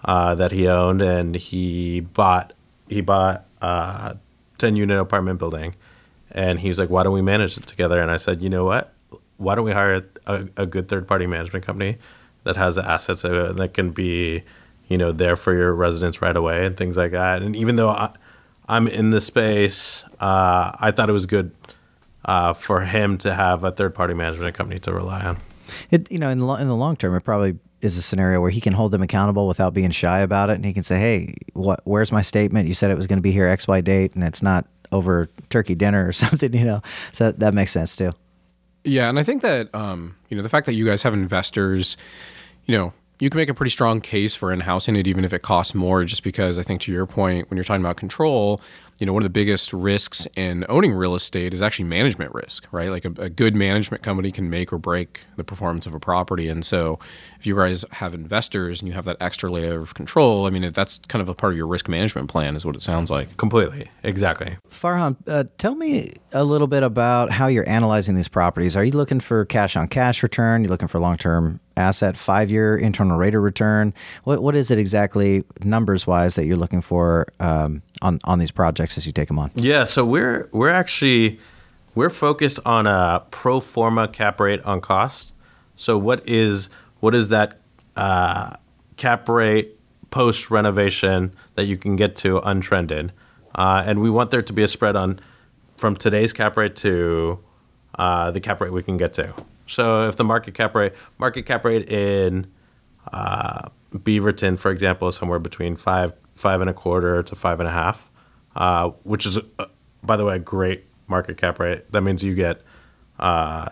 [0.04, 2.54] uh, that he owned, and he bought
[2.88, 4.16] he bought a
[4.58, 5.74] ten unit apartment building,
[6.30, 8.92] and he's like, "Why don't we manage it together?" And I said, "You know what?
[9.36, 11.98] Why don't we hire a, a good third party management company
[12.44, 14.42] that has the assets that can be,
[14.88, 17.90] you know, there for your residents right away and things like that." And even though
[17.90, 18.12] I,
[18.68, 21.52] I'm in the space, uh, I thought it was good
[22.24, 25.38] uh, for him to have a third party management company to rely on.
[25.90, 28.50] It you know in the, in the long term, it probably is a scenario where
[28.50, 31.34] he can hold them accountable without being shy about it, and he can say, "Hey,
[31.54, 31.80] what?
[31.84, 32.68] Where's my statement?
[32.68, 35.28] You said it was going to be here X Y date, and it's not over
[35.48, 38.10] turkey dinner or something." You know, so that, that makes sense too.
[38.84, 41.96] Yeah, and I think that um, you know the fact that you guys have investors,
[42.66, 45.42] you know, you can make a pretty strong case for in-housing it, even if it
[45.42, 46.04] costs more.
[46.04, 48.60] Just because I think, to your point, when you're talking about control,
[48.98, 52.66] you know, one of the biggest risks in owning real estate is actually management risk,
[52.70, 52.90] right?
[52.90, 56.48] Like a, a good management company can make or break the performance of a property,
[56.48, 56.98] and so
[57.38, 60.70] if you guys have investors and you have that extra layer of control, I mean,
[60.72, 63.36] that's kind of a part of your risk management plan, is what it sounds like.
[63.36, 64.56] Completely, exactly.
[64.70, 68.76] Farhan, uh, tell me a little bit about how you're analyzing these properties.
[68.76, 70.62] Are you looking for cash on cash return?
[70.62, 73.92] You're looking for long term asset, five year internal rate of return?
[74.24, 78.50] What what is it exactly numbers wise that you're looking for um, on on these
[78.50, 79.50] projects as you take them on?
[79.54, 81.38] Yeah, so we're we're actually
[81.94, 85.32] we're focused on a pro forma cap rate on cost.
[85.76, 87.60] So what is what is that
[87.96, 88.56] uh,
[88.96, 89.78] cap rate
[90.10, 93.12] post renovation that you can get to untrended?
[93.54, 95.18] Uh, and we want there to be a spread on
[95.76, 97.38] from today's cap rate to
[97.98, 99.34] uh, the cap rate we can get to.
[99.66, 102.46] So if the market cap rate market cap rate in
[103.12, 107.68] uh, Beaverton, for example, is somewhere between five five and a quarter to five and
[107.68, 108.10] a half,
[108.54, 109.66] uh, which is, uh,
[110.02, 111.90] by the way, a great market cap rate.
[111.92, 112.62] That means you get
[113.18, 113.70] uh,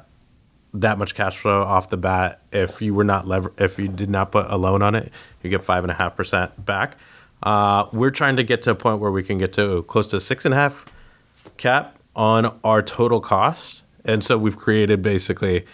[0.73, 2.41] that much cash flow off the bat.
[2.53, 5.51] If you were not lever, if you did not put a loan on it, you
[5.51, 6.97] get five and a half percent back.
[7.43, 10.21] Uh, we're trying to get to a point where we can get to close to
[10.21, 10.87] six and a half
[11.57, 15.67] cap on our total cost, and so we've created basically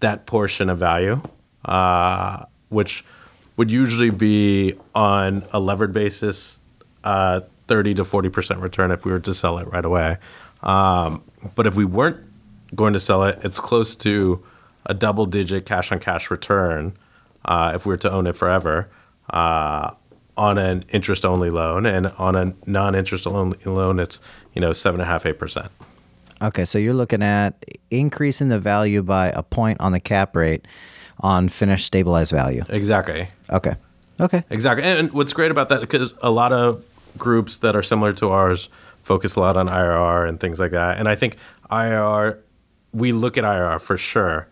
[0.00, 1.20] that portion of value,
[1.64, 3.04] uh, which
[3.56, 6.58] would usually be on a levered basis,
[7.04, 10.18] uh, 30 to 40% return if we were to sell it right away.
[10.62, 11.22] Um,
[11.54, 12.20] but if we weren't
[12.74, 14.44] going to sell it, it's close to
[14.84, 16.96] a double digit cash on cash return
[17.44, 18.88] uh, if we were to own it forever
[19.30, 19.92] uh,
[20.36, 21.86] on an interest only loan.
[21.86, 24.20] And on a non interest only loan, it's,
[24.54, 25.70] you know, seven and a half, eight percent.
[26.42, 30.66] Okay, so you're looking at increasing the value by a point on the cap rate
[31.20, 32.64] on finished stabilized value.
[32.68, 33.28] Exactly.
[33.50, 33.74] Okay.
[34.20, 34.44] Okay.
[34.50, 34.84] Exactly.
[34.84, 36.84] And what's great about that, because a lot of
[37.18, 38.68] groups that are similar to ours
[39.02, 40.98] focus a lot on IRR and things like that.
[40.98, 41.36] And I think
[41.70, 42.38] IRR,
[42.92, 44.48] we look at IRR for sure.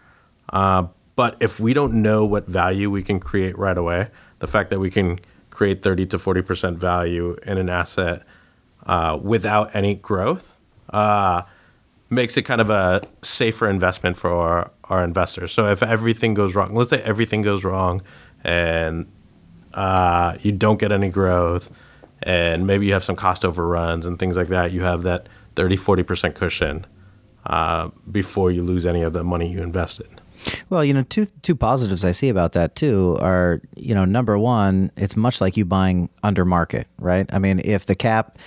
[0.52, 4.70] Uh, but if we don't know what value we can create right away, the fact
[4.70, 8.22] that we can create 30 to 40% value in an asset
[8.86, 10.58] uh, without any growth
[10.90, 11.42] uh,
[12.10, 15.52] makes it kind of a safer investment for our, our investors.
[15.52, 18.02] So if everything goes wrong, let's say everything goes wrong
[18.42, 19.10] and
[19.72, 21.70] uh, you don't get any growth
[22.22, 25.76] and maybe you have some cost overruns and things like that, you have that 30,
[25.76, 26.86] 40% cushion
[27.46, 30.08] uh, before you lose any of the money you invested.
[30.68, 34.38] Well, you know, two two positives I see about that too are, you know, number
[34.38, 37.26] one, it's much like you buying under market, right?
[37.32, 38.38] I mean, if the cap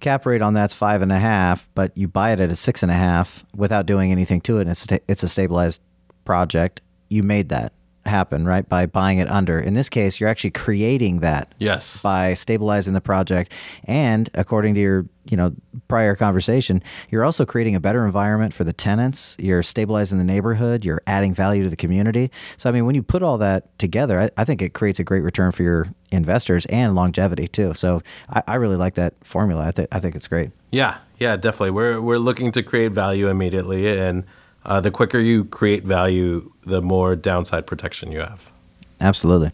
[0.00, 2.82] cap rate on that's five and a half, but you buy it at a six
[2.82, 5.80] and a half without doing anything to it, and it's it's a stabilized
[6.24, 7.72] project, you made that
[8.06, 8.68] happen, right?
[8.68, 9.58] By buying it under.
[9.58, 11.54] In this case, you're actually creating that.
[11.58, 12.00] Yes.
[12.02, 13.52] By stabilizing the project
[13.84, 15.52] and according to your, you know,
[15.88, 19.36] prior conversation, you're also creating a better environment for the tenants.
[19.38, 22.30] You're stabilizing the neighborhood, you're adding value to the community.
[22.56, 25.04] So I mean, when you put all that together, I, I think it creates a
[25.04, 27.74] great return for your investors and longevity too.
[27.74, 29.66] So I, I really like that formula.
[29.66, 30.50] I, th- I think it's great.
[30.70, 31.70] Yeah, yeah, definitely.
[31.70, 34.24] We're we're looking to create value immediately and
[34.66, 38.52] uh, the quicker you create value, the more downside protection you have.
[39.00, 39.52] Absolutely.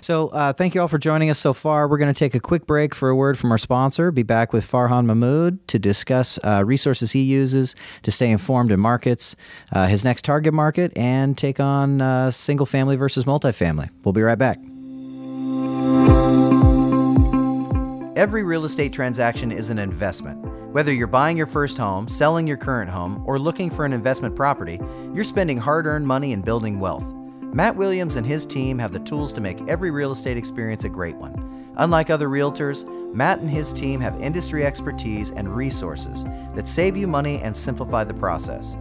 [0.00, 1.88] So, uh, thank you all for joining us so far.
[1.88, 4.12] We're going to take a quick break for a word from our sponsor.
[4.12, 8.78] Be back with Farhan Mahmood to discuss uh, resources he uses to stay informed in
[8.78, 9.34] markets,
[9.72, 13.88] uh, his next target market, and take on uh, single family versus multifamily.
[14.04, 14.58] We'll be right back.
[18.16, 20.42] Every real estate transaction is an investment.
[20.72, 24.34] Whether you're buying your first home, selling your current home, or looking for an investment
[24.34, 24.80] property,
[25.12, 27.04] you're spending hard earned money and building wealth.
[27.42, 30.88] Matt Williams and his team have the tools to make every real estate experience a
[30.88, 31.74] great one.
[31.76, 36.24] Unlike other realtors, Matt and his team have industry expertise and resources
[36.54, 38.78] that save you money and simplify the process.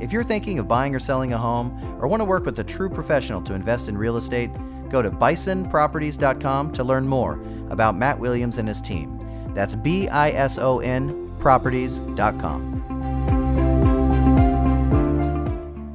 [0.00, 2.64] If you're thinking of buying or selling a home or want to work with a
[2.64, 4.50] true professional to invest in real estate,
[4.92, 9.18] go to bisonproperties.com to learn more about Matt Williams and his team.
[9.54, 12.72] That's B I S O N properties.com.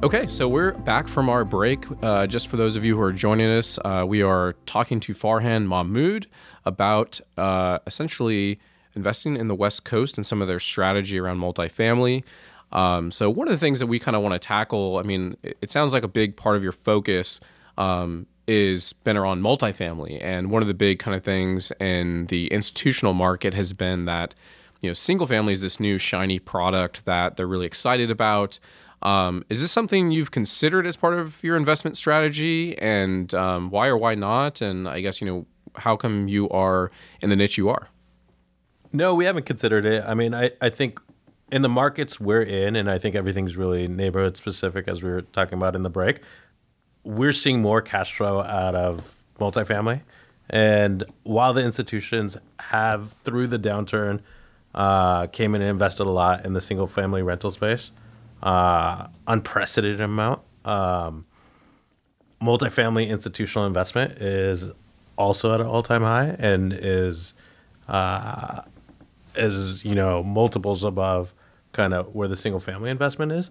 [0.04, 1.84] Okay, so we're back from our break.
[2.02, 5.12] Uh, just for those of you who are joining us, uh, we are talking to
[5.12, 6.28] Farhan Mahmood
[6.64, 8.60] about uh, essentially
[8.94, 12.22] investing in the West Coast and some of their strategy around multifamily.
[12.70, 15.36] Um, so one of the things that we kind of want to tackle, I mean,
[15.42, 17.40] it, it, sounds like a big part of your focus
[17.76, 22.48] um, is been around multifamily, and one of the big kind of things in the
[22.48, 24.34] institutional market has been that
[24.80, 28.58] you know single family is this new shiny product that they're really excited about.
[29.02, 33.86] Um, is this something you've considered as part of your investment strategy, and um, why
[33.86, 34.60] or why not?
[34.60, 37.88] And I guess you know how come you are in the niche you are?
[38.92, 40.02] No, we haven't considered it.
[40.06, 40.98] I mean, I, I think
[41.52, 45.22] in the markets we're in, and I think everything's really neighborhood specific, as we were
[45.22, 46.20] talking about in the break.
[47.04, 50.02] We're seeing more cash flow out of multifamily,
[50.50, 54.20] and while the institutions have, through the downturn,
[54.74, 57.90] uh, came in and invested a lot in the single family rental space,
[58.42, 60.42] uh, unprecedented amount.
[60.64, 61.26] Um,
[62.42, 64.70] multifamily institutional investment is
[65.16, 67.34] also at an all time high and is
[67.88, 68.62] uh,
[69.34, 71.34] is you know multiples above
[71.72, 73.50] kind of where the single family investment is.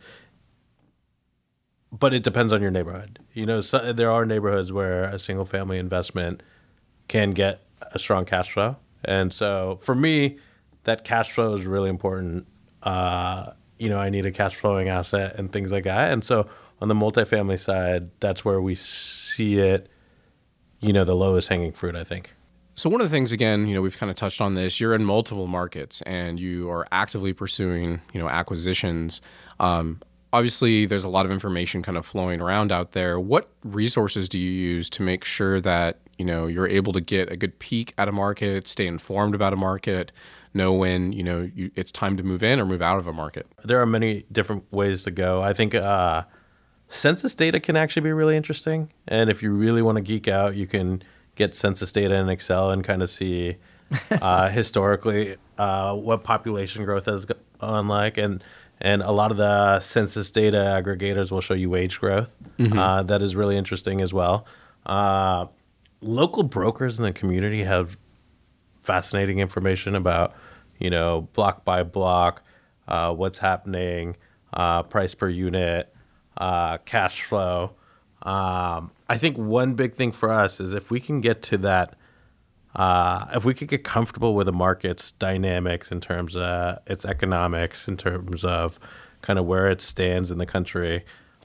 [1.91, 3.19] But it depends on your neighborhood.
[3.33, 6.43] You know, so, there are neighborhoods where a single family investment
[7.07, 10.37] can get a strong cash flow, and so for me,
[10.83, 12.47] that cash flow is really important.
[12.83, 16.11] Uh, you know, I need a cash flowing asset and things like that.
[16.11, 16.47] And so
[16.81, 19.89] on the multifamily side, that's where we see it,
[20.79, 22.33] you know, the lowest hanging fruit, I think.
[22.75, 24.79] So one of the things, again, you know, we've kind of touched on this.
[24.79, 29.19] You're in multiple markets, and you are actively pursuing, you know, acquisitions.
[29.59, 29.99] Um,
[30.33, 33.19] obviously, there's a lot of information kind of flowing around out there.
[33.19, 37.31] What resources do you use to make sure that you know you're able to get
[37.31, 40.11] a good peek at a market, stay informed about a market,
[40.53, 43.13] know when you know you, it's time to move in or move out of a
[43.13, 43.47] market?
[43.63, 45.41] There are many different ways to go.
[45.41, 45.75] I think.
[45.75, 46.23] Uh,
[46.89, 50.55] census data can actually be really interesting, and if you really want to geek out,
[50.55, 51.03] you can
[51.35, 53.57] get census data in Excel and kind of see
[54.09, 58.43] uh, historically uh, what population growth has gone like, and
[58.79, 62.35] and a lot of the census data aggregators will show you wage growth.
[62.59, 62.77] Mm-hmm.
[62.77, 64.45] Uh, that is really interesting as well.
[64.85, 65.47] Uh,
[66.01, 67.97] local brokers in the community have
[68.81, 70.33] fascinating information about
[70.79, 72.43] you know block by block,
[72.87, 74.15] uh, what's happening,
[74.53, 75.93] uh, price per unit,
[76.85, 77.73] cash flow.
[78.23, 81.95] Um, I think one big thing for us is if we can get to that,
[82.77, 87.87] uh, if we could get comfortable with the market's dynamics in terms of its economics,
[87.87, 88.79] in terms of
[89.21, 91.03] kind of where it stands in the country,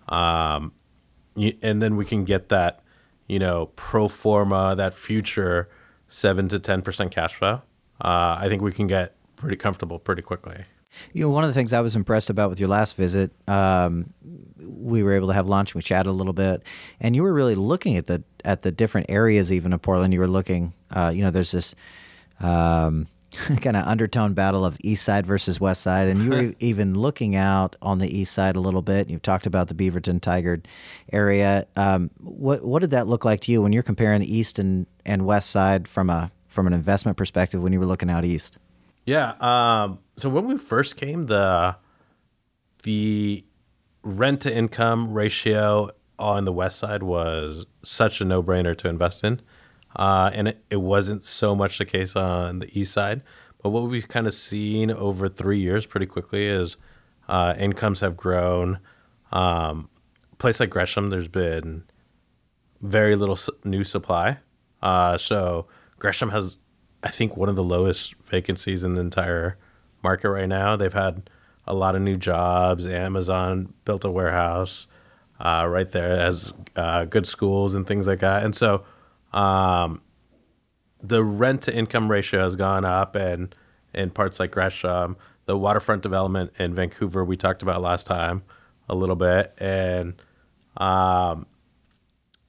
[0.08, 0.72] um,
[1.62, 2.80] and then we can get that,
[3.26, 5.68] you know, pro forma, that future
[6.06, 7.62] seven to ten percent cash flow.
[8.00, 10.64] Uh, I think we can get pretty comfortable pretty quickly.
[11.12, 14.12] You know, one of the things I was impressed about with your last visit, um,
[14.58, 15.70] we were able to have lunch.
[15.70, 16.62] And we chatted a little bit,
[17.00, 20.12] and you were really looking at the at the different areas, even of Portland.
[20.12, 21.74] You were looking, uh, you know, there's this
[22.40, 23.06] um,
[23.60, 27.34] kind of undertone battle of East Side versus West Side, and you were even looking
[27.34, 29.08] out on the East Side a little bit.
[29.08, 30.64] You've talked about the Beaverton Tigard
[31.12, 31.66] area.
[31.76, 34.86] Um, what what did that look like to you when you're comparing the East and,
[35.04, 38.58] and West Side from a from an investment perspective when you were looking out east?
[39.04, 39.34] Yeah.
[39.40, 41.76] Um, so when we first came, the
[42.84, 43.44] the
[44.02, 49.24] rent to income ratio on the west side was such a no brainer to invest
[49.24, 49.40] in,
[49.96, 53.22] uh, and it, it wasn't so much the case on the east side.
[53.62, 56.76] But what we've kind of seen over three years, pretty quickly, is
[57.28, 58.80] uh, incomes have grown.
[59.30, 59.88] Um,
[60.38, 61.84] place like Gresham, there's been
[62.80, 64.38] very little new supply.
[64.82, 66.58] Uh, so Gresham has
[67.02, 69.56] I think one of the lowest vacancies in the entire
[70.02, 70.76] market right now.
[70.76, 71.28] They've had
[71.66, 72.86] a lot of new jobs.
[72.86, 74.86] Amazon built a warehouse
[75.40, 78.44] uh, right there, has uh, good schools and things like that.
[78.44, 78.84] And so
[79.32, 80.00] um,
[81.02, 83.54] the rent to income ratio has gone up, and
[83.92, 88.42] in parts like Gresham, the waterfront development in Vancouver we talked about last time
[88.88, 90.14] a little bit, and
[90.76, 91.46] um,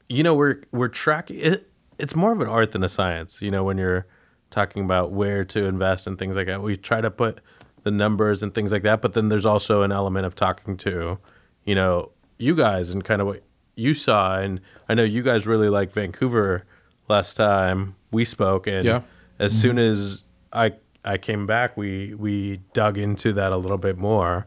[0.08, 1.70] you know we're we're tracking it.
[1.98, 3.42] It's more of an art than a science.
[3.42, 4.06] You know when you're
[4.54, 6.62] talking about where to invest and things like that.
[6.62, 7.42] We try to put
[7.82, 11.18] the numbers and things like that, but then there's also an element of talking to,
[11.66, 13.44] you know, you guys and kind of what
[13.76, 14.38] you saw.
[14.38, 16.66] And I know you guys really like Vancouver
[17.10, 19.02] last time we spoke, and yeah.
[19.39, 19.62] as mm-hmm.
[19.62, 20.24] soon as
[20.54, 20.74] I
[21.04, 24.45] I came back, we we dug into that a little bit more,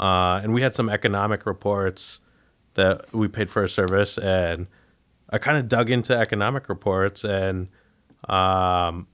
[0.00, 2.20] uh, and we had some economic reports
[2.74, 4.66] that we paid for a service, and
[5.30, 7.68] I kind of dug into economic reports and.
[8.28, 9.06] Um,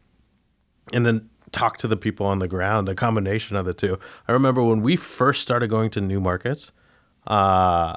[0.93, 3.99] and then talk to the people on the ground, a combination of the two.
[4.29, 6.73] I remember when we first started going to new markets,
[7.27, 7.97] uh,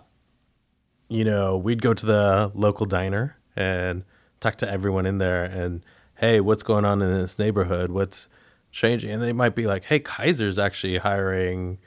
[1.10, 4.04] you know, we'd go to the local diner and
[4.40, 5.84] talk to everyone in there and,
[6.16, 7.92] hey, what's going on in this neighborhood?
[7.92, 8.28] What's
[8.72, 9.12] changing?
[9.12, 11.80] And they might be like, hey, Kaiser's actually hiring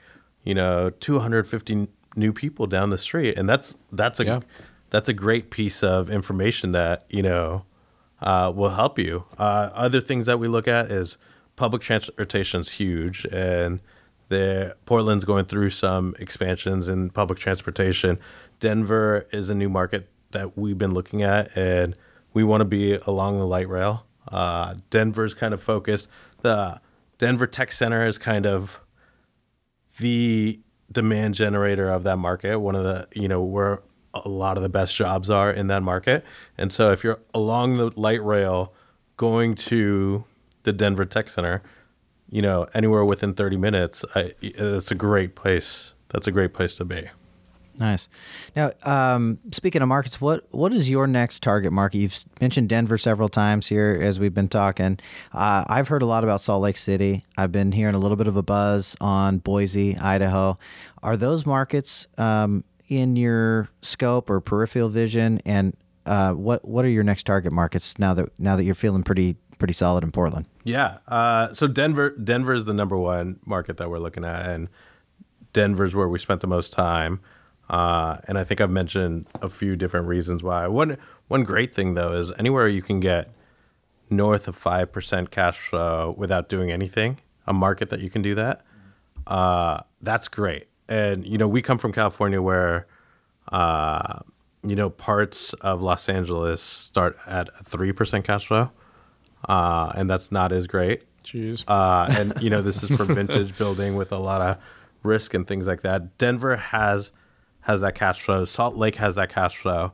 [0.47, 4.39] you know, 250 new people down the street, and that's that's a Yeah.
[4.91, 7.65] that's a great piece of information that you know
[8.21, 9.25] uh, will help you.
[9.37, 11.17] Uh, other things that we look at is
[11.55, 13.79] public transportation's huge, and
[14.85, 18.19] Portland's going through some expansions in public transportation.
[18.59, 21.95] Denver is a new market that we've been looking at, and
[22.33, 24.05] we want to be along the light rail.
[24.27, 26.07] Uh, Denver's kind of focused.
[26.41, 26.81] The
[27.17, 28.81] Denver Tech Center is kind of
[29.99, 30.59] the
[30.91, 32.59] demand generator of that market.
[32.59, 33.81] One of the, you know, where
[34.13, 36.23] a lot of the best jobs are in that market.
[36.57, 38.73] And so if you're along the light rail
[39.15, 40.25] going to
[40.63, 41.61] the Denver Tech Center,
[42.29, 45.93] you know, anywhere within 30 minutes, I, it's a great place.
[46.09, 47.09] That's a great place to be.
[47.79, 48.09] Nice.
[48.55, 51.99] Now, um, speaking of markets, what what is your next target market?
[51.99, 54.99] You've mentioned Denver several times here as we've been talking.
[55.31, 57.23] Uh, I've heard a lot about Salt Lake City.
[57.37, 60.57] I've been hearing a little bit of a buzz on Boise, Idaho.
[61.03, 65.39] Are those markets um, in your scope or peripheral vision?
[65.45, 65.75] And
[66.05, 69.35] uh, what what are your next target markets now that now that you're feeling pretty
[69.59, 70.47] pretty solid in Portland?
[70.63, 70.97] Yeah.
[71.07, 74.69] Uh, so Denver, Denver is the number one market that we're looking at, and
[75.53, 77.19] Denver's where we spent the most time.
[77.69, 80.67] Uh, and I think I've mentioned a few different reasons why.
[80.67, 83.29] One one great thing though is anywhere you can get
[84.09, 88.35] north of five percent cash flow without doing anything, a market that you can do
[88.35, 88.61] that,
[89.25, 90.67] uh, that's great.
[90.89, 92.87] And you know, we come from California where,
[93.51, 94.19] uh,
[94.63, 98.71] you know, parts of Los Angeles start at three percent cash flow,
[99.47, 101.03] uh, and that's not as great.
[101.23, 101.63] Jeez.
[101.67, 104.57] Uh, and you know, this is for vintage building with a lot of
[105.03, 106.17] risk and things like that.
[106.17, 107.11] Denver has
[107.61, 108.45] has that cash flow.
[108.45, 109.91] Salt Lake has that cash flow.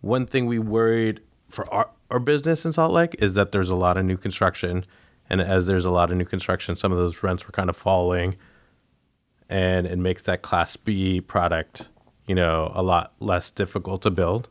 [0.00, 1.20] One thing we worried
[1.50, 4.86] for our, our business in Salt Lake is that there's a lot of new construction,
[5.28, 7.76] and as there's a lot of new construction, some of those rents were kind of
[7.76, 8.36] falling,
[9.50, 11.88] and it makes that Class B product,
[12.26, 14.48] you know, a lot less difficult to build.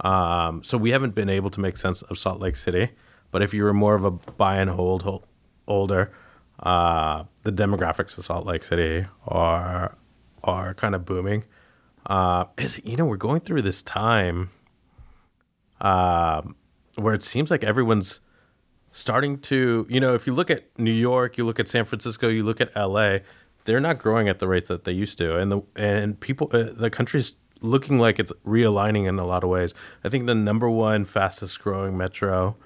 [0.00, 2.90] Um, so we haven't been able to make sense of Salt Lake City.
[3.30, 5.26] But if you were more of a buy and hold, hold
[5.66, 6.12] older,
[6.60, 9.96] uh, the demographics of Salt Lake City are
[10.44, 11.44] are kind of booming.
[12.04, 12.44] Uh,
[12.84, 14.50] you know, we're going through this time
[15.80, 16.54] um,
[16.96, 18.20] where it seems like everyone's
[18.92, 22.28] starting to, you know, if you look at New York, you look at San Francisco,
[22.28, 23.18] you look at LA,
[23.64, 26.64] they're not growing at the rates that they used to, and the and people, uh,
[26.72, 29.72] the country's looking like it's realigning in a lot of ways.
[30.04, 32.56] I think the number one fastest growing metro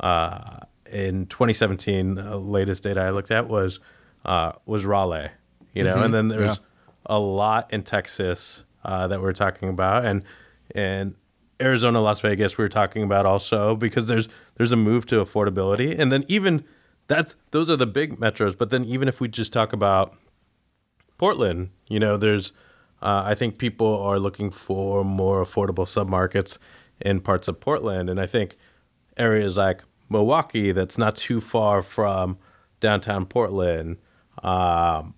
[0.00, 0.58] uh,
[0.90, 3.80] in 2017, the latest data I looked at was
[4.24, 5.30] uh, was Raleigh,
[5.72, 6.60] you know, and then there's
[7.06, 10.22] a lot in Texas uh, that we're talking about, and
[10.74, 11.14] and
[11.60, 15.98] Arizona, Las Vegas, we were talking about also because there's there's a move to affordability,
[15.98, 16.64] and then even
[17.06, 20.16] that's those are the big metros, but then even if we just talk about
[21.18, 22.52] Portland, you know, there's
[23.02, 26.58] uh, I think people are looking for more affordable submarkets
[27.00, 28.56] in parts of Portland, and I think
[29.16, 32.38] areas like Milwaukie, that's not too far from
[32.80, 33.98] downtown Portland.
[34.42, 35.14] Um,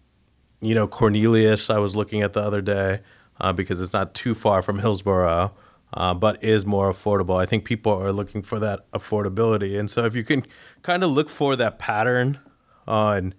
[0.60, 3.00] you know, Cornelius, I was looking at the other day
[3.40, 5.52] uh, because it's not too far from Hillsboro,
[5.92, 7.40] uh, but is more affordable.
[7.40, 10.44] I think people are looking for that affordability, and so if you can
[10.82, 12.40] kind of look for that pattern
[12.88, 13.34] on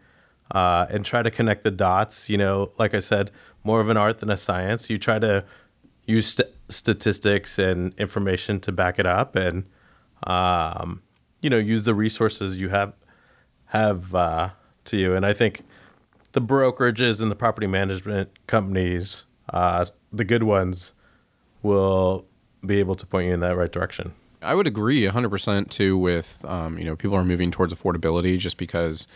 [0.51, 3.31] uh, and try to connect the dots, you know, like I said,
[3.63, 4.89] more of an art than a science.
[4.89, 5.43] You try to
[6.05, 9.65] use st- statistics and information to back it up, and
[10.23, 11.01] um,
[11.41, 12.93] you know, use the resources you have
[13.67, 14.49] have uh,
[14.85, 15.13] to you.
[15.13, 15.63] And I think
[16.31, 20.93] the brokerages and the property management companies, uh, the good ones,
[21.61, 22.25] will
[22.65, 24.13] be able to point you in that right direction.
[24.41, 28.57] I would agree 100% too with, um, you know, people are moving towards affordability just
[28.57, 29.07] because,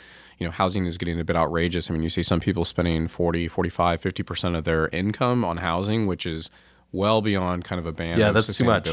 [0.42, 1.88] you know, housing is getting a bit outrageous.
[1.88, 6.08] I mean, you see some people spending 40, 45, 50% of their income on housing,
[6.08, 6.50] which is
[6.92, 8.86] well beyond kind of a band Yeah, of that's too much.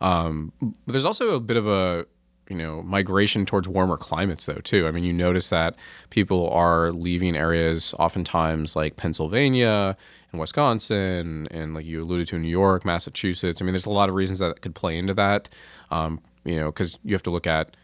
[0.00, 2.04] Um, but there's also a bit of a,
[2.48, 4.88] you know, migration towards warmer climates though too.
[4.88, 5.76] I mean, you notice that
[6.10, 9.96] people are leaving areas oftentimes like Pennsylvania
[10.32, 13.62] and Wisconsin, and like you alluded to, New York, Massachusetts.
[13.62, 15.48] I mean, there's a lot of reasons that could play into that.
[15.92, 17.76] Um, you know, because you have to look at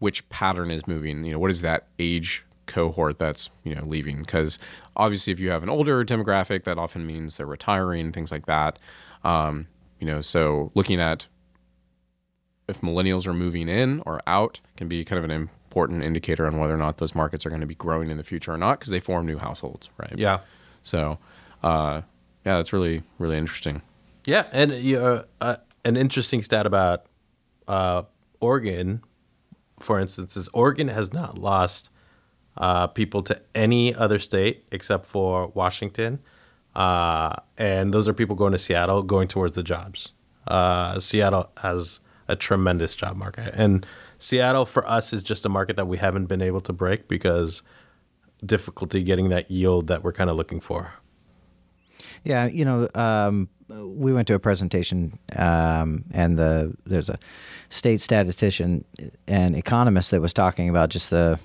[0.00, 1.24] which pattern is moving.
[1.24, 4.20] You know, what is that age cohort that's you know leaving?
[4.20, 4.58] Because
[4.96, 8.78] obviously, if you have an older demographic, that often means they're retiring, things like that.
[9.22, 9.68] Um,
[10.00, 11.28] you know, so looking at
[12.66, 16.58] if millennials are moving in or out can be kind of an important indicator on
[16.58, 18.78] whether or not those markets are going to be growing in the future or not
[18.78, 20.14] because they form new households, right?
[20.16, 20.40] Yeah.
[20.82, 21.18] So,
[21.62, 22.02] uh,
[22.44, 23.82] yeah, that's really really interesting.
[24.26, 27.06] Yeah, and know, uh, an interesting stat about
[27.66, 28.02] uh,
[28.40, 29.02] Oregon,
[29.82, 31.90] for instance, is Oregon has not lost
[32.56, 36.20] uh, people to any other state except for Washington.
[36.74, 40.12] Uh, and those are people going to Seattle, going towards the jobs.
[40.46, 43.52] Uh, Seattle has a tremendous job market.
[43.56, 43.84] And
[44.18, 47.62] Seattle, for us, is just a market that we haven't been able to break because
[48.44, 50.92] difficulty getting that yield that we're kind of looking for.
[52.24, 57.18] Yeah, you know, um, we went to a presentation, um, and the there's a
[57.68, 58.84] state statistician
[59.26, 61.38] and economist that was talking about just the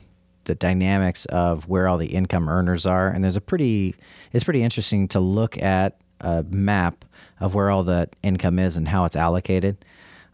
[0.46, 3.96] the dynamics of where all the income earners are, and there's a pretty
[4.34, 7.06] it's pretty interesting to look at a map
[7.40, 9.84] of where all the income is and how it's allocated.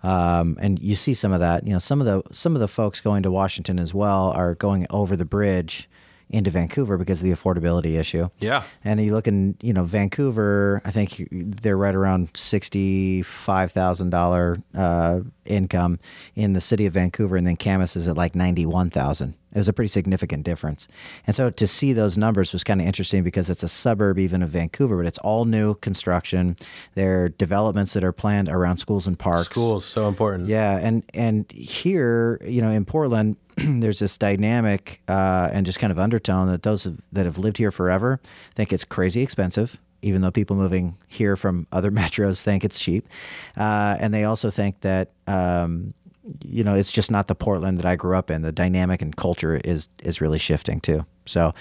[0.04, 1.66] Um, and you see some of that.
[1.66, 4.56] You know, some of the some of the folks going to Washington as well are
[4.56, 5.90] going over the bridge
[6.32, 8.30] into Vancouver because of the affordability issue.
[8.40, 8.64] Yeah.
[8.84, 16.00] And you look in, you know, Vancouver, I think they're right around $65,000 uh, income
[16.36, 19.36] in the city of Vancouver, and then Camas is at like ninety-one thousand.
[19.54, 20.88] It was a pretty significant difference.
[21.28, 24.42] And so to see those numbers was kind of interesting because it's a suburb even
[24.42, 26.56] of Vancouver, but it's all new construction.
[26.96, 29.46] There are developments that are planned around schools and parks.
[29.46, 30.48] Schools so important.
[30.48, 35.92] Yeah, and and here, you know, in Portland, there's this dynamic uh, and just kind
[35.92, 38.20] of undertone that those that have lived here forever
[38.56, 43.08] think it's crazy expensive, even though people moving here from other metros think it's cheap,
[43.58, 45.12] uh, and they also think that.
[45.28, 45.94] Um,
[46.44, 48.42] you know, it's just not the Portland that I grew up in.
[48.42, 51.06] The dynamic and culture is is really shifting too.
[51.26, 51.54] So,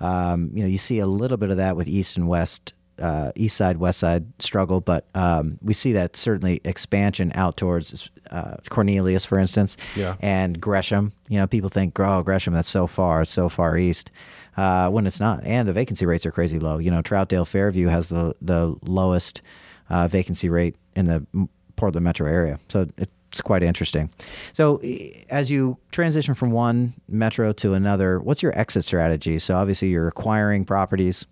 [0.00, 3.32] um, you know, you see a little bit of that with East and West, uh,
[3.36, 8.56] East Side, West Side struggle, but um, we see that certainly expansion out towards uh,
[8.70, 10.16] Cornelius, for instance, Yeah.
[10.20, 11.12] and Gresham.
[11.28, 14.10] You know, people think, oh, Gresham, that's so far, it's so far east.
[14.56, 16.78] Uh, when it's not, and the vacancy rates are crazy low.
[16.78, 19.42] You know, Troutdale Fairview has the the lowest
[19.90, 22.86] uh, vacancy rate in the Portland metro area, so
[23.34, 24.10] it's quite interesting.
[24.52, 24.80] So,
[25.28, 29.40] as you transition from one metro to another, what's your exit strategy?
[29.40, 31.26] So, obviously, you're acquiring properties.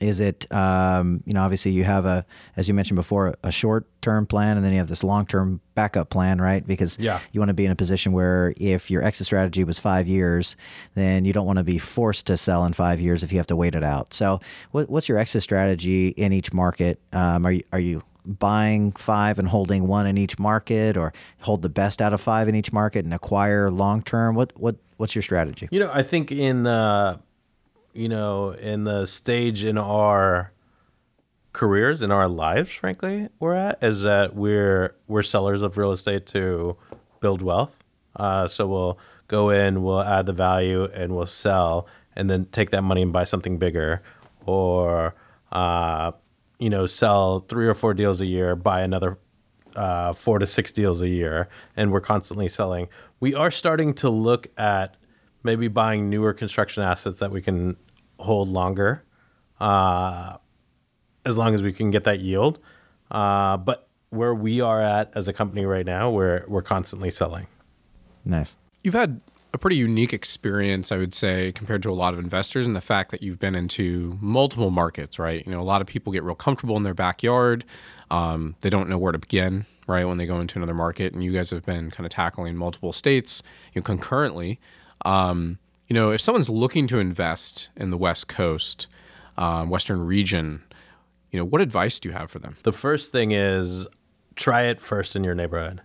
[0.00, 2.24] Is it, um, you know, obviously you have a,
[2.56, 5.60] as you mentioned before, a short term plan and then you have this long term
[5.74, 6.64] backup plan, right?
[6.64, 7.18] Because Yeah.
[7.32, 10.54] you want to be in a position where if your exit strategy was five years,
[10.94, 13.48] then you don't want to be forced to sell in five years if you have
[13.48, 14.14] to wait it out.
[14.14, 14.38] So,
[14.70, 17.00] what, what's your exit strategy in each market?
[17.12, 21.62] Um, are you, are you buying five and holding one in each market or hold
[21.62, 24.34] the best out of five in each market and acquire long term?
[24.34, 25.68] What, what, what's your strategy?
[25.70, 27.18] You know, I think in uh,
[27.94, 30.52] you know in the stage in our
[31.52, 36.26] careers in our lives, frankly, we're at is that we're we're sellers of real estate
[36.26, 36.76] to
[37.20, 37.84] build wealth.
[38.14, 38.98] Uh, so we'll
[39.28, 43.12] go in, we'll add the value, and we'll sell, and then take that money and
[43.12, 44.02] buy something bigger,
[44.44, 45.14] or
[45.52, 46.12] uh,
[46.58, 49.18] you know, sell three or four deals a year, buy another
[49.76, 52.88] uh, four to six deals a year, and we're constantly selling.
[53.20, 54.96] We are starting to look at
[55.42, 57.76] maybe buying newer construction assets that we can
[58.18, 59.04] hold longer,
[59.60, 60.38] uh,
[61.24, 62.58] as long as we can get that yield.
[63.10, 67.46] Uh, but where we are at as a company right now, we're we're constantly selling.
[68.24, 68.56] Nice.
[68.82, 69.20] You've had
[69.54, 72.80] a pretty unique experience, I would say, compared to a lot of investors, in the
[72.80, 75.44] fact that you've been into multiple markets, right?
[75.46, 77.64] You know, a lot of people get real comfortable in their backyard.
[78.10, 81.14] Um, they don't know where to begin, right, when they go into another market.
[81.14, 83.42] And you guys have been kind of tackling multiple states
[83.72, 84.60] you know, concurrently.
[85.04, 88.86] Um, you know, if someone's looking to invest in the West Coast,
[89.38, 90.62] um, Western region,
[91.30, 92.56] you know, what advice do you have for them?
[92.64, 93.86] The first thing is
[94.36, 95.80] try it first in your neighborhood.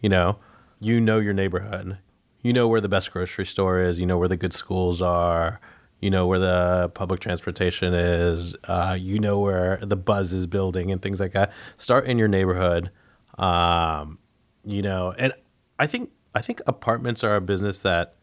[0.00, 0.38] You know,
[0.80, 1.98] you know your neighborhood.
[2.46, 3.98] You know where the best grocery store is.
[3.98, 5.60] You know where the good schools are.
[5.98, 8.54] You know where the public transportation is.
[8.62, 11.50] Uh, you know where the buzz is building and things like that.
[11.76, 12.92] Start in your neighborhood.
[13.36, 14.20] Um,
[14.64, 15.32] you know, and
[15.80, 18.14] I think I think apartments are a business that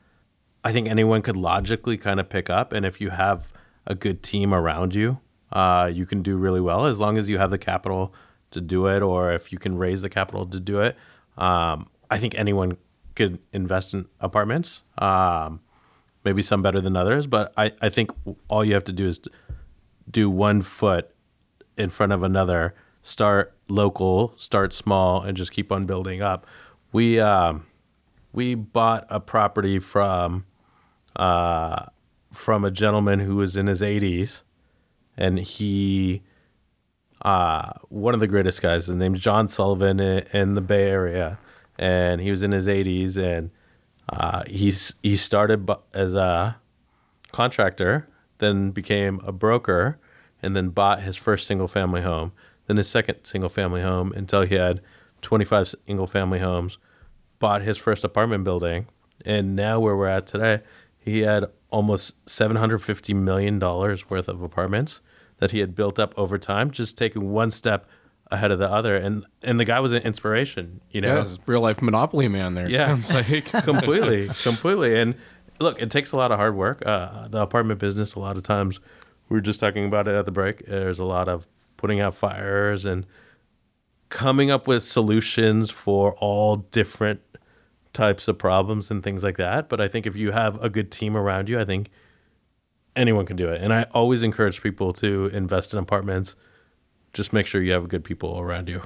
[0.64, 2.72] I think anyone could logically kind of pick up.
[2.72, 3.52] And if you have
[3.86, 5.20] a good team around you,
[5.52, 8.16] uh, you can do really well as long as you have the capital
[8.52, 10.96] to do it, or if you can raise the capital to do it.
[11.38, 12.78] Um, I think anyone
[13.16, 14.84] could invest in apartments.
[14.98, 15.62] Um,
[16.24, 18.12] maybe some better than others, but I, I think
[18.48, 19.20] all you have to do is
[20.10, 21.14] do one foot
[21.78, 22.74] in front of another.
[23.02, 26.48] Start local, start small, and just keep on building up.
[26.92, 27.66] We um,
[28.32, 30.46] we bought a property from
[31.16, 31.88] uh,
[32.32, 34.42] from a gentleman who was in his 80s,
[35.18, 36.24] and he
[37.24, 38.88] uh, one of the greatest guys.
[38.88, 41.38] His name's John Sullivan in, in the Bay Area,
[41.78, 43.52] and he was in his 80s, and
[44.10, 46.58] uh, he's he started as a
[47.32, 48.08] contractor,
[48.40, 50.00] then became a broker,
[50.42, 52.32] and then bought his first single family home,
[52.68, 54.82] then his second single family home until he had
[55.22, 56.78] 25 single family homes,
[57.40, 58.88] bought his first apartment building,
[59.26, 60.62] and now where we're at today,
[60.98, 65.02] he had almost 750 million dollars worth of apartments
[65.40, 67.88] that he had built up over time, just taking one step
[68.34, 68.96] ahead of the other.
[68.96, 71.22] And and the guy was an inspiration, you know.
[71.22, 72.70] Yeah, real life Monopoly man there.
[72.70, 75.00] Yeah, sounds like completely, completely.
[75.00, 75.16] And
[75.60, 76.86] look, it takes a lot of hard work.
[76.86, 78.80] Uh, the apartment business, a lot of times,
[79.30, 80.66] we were just talking about it at the break.
[80.66, 83.06] There's a lot of putting out fires and
[84.10, 87.22] coming up with solutions for all different
[87.94, 89.70] types of problems and things like that.
[89.70, 91.90] But I think if you have a good team around you, I think
[92.96, 93.62] anyone can do it.
[93.62, 96.36] And I always encourage people to invest in apartments.
[97.14, 98.82] Just make sure you have good people around you.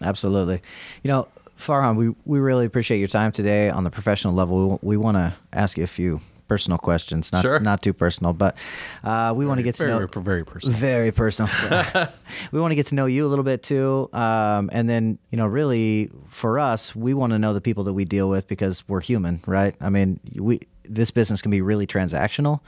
[0.00, 0.62] Absolutely.
[1.02, 1.28] You know,
[1.58, 4.78] Farhan, we, we really appreciate your time today on the professional level.
[4.82, 7.58] We, we want to ask you a few personal questions, not Sure.
[7.60, 8.56] not too personal, but
[9.04, 10.76] uh, we want to get to know very, very personal.
[10.78, 11.50] very personal.
[12.52, 15.38] we want to get to know you a little bit too, um, and then you
[15.38, 18.86] know, really for us, we want to know the people that we deal with because
[18.88, 19.74] we're human, right?
[19.80, 22.60] I mean, we this business can be really transactional,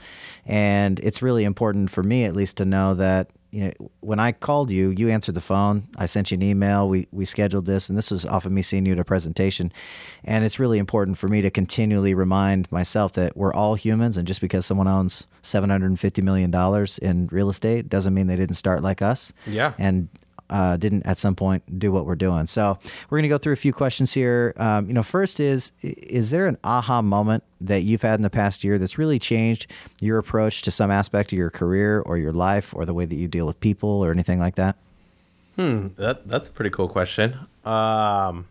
[0.47, 4.33] and it's really important for me at least to know that you know when I
[4.33, 5.87] called you, you answered the phone.
[5.97, 6.89] I sent you an email.
[6.89, 9.71] We we scheduled this, and this was off of me seeing you at a presentation,
[10.25, 14.27] and it's really important for me to continually remind myself that we're all humans, and
[14.27, 18.27] just because someone owns seven hundred and fifty million dollars in real estate doesn't mean
[18.27, 19.31] they didn't start like us.
[19.47, 19.71] Yeah.
[19.77, 20.09] and
[20.49, 22.47] uh, didn't at some point do what we're doing.
[22.47, 22.77] So
[23.09, 24.53] we're going to go through a few questions here.
[24.57, 28.29] Um, you know, first is is there an aha moment that you've had in the
[28.29, 29.71] past year that's really changed
[30.01, 33.15] your approach to some aspect of your career or your life or the way that
[33.15, 34.75] you deal with people or anything like that?
[35.55, 37.37] Hmm, that that's a pretty cool question.
[37.63, 38.47] Um,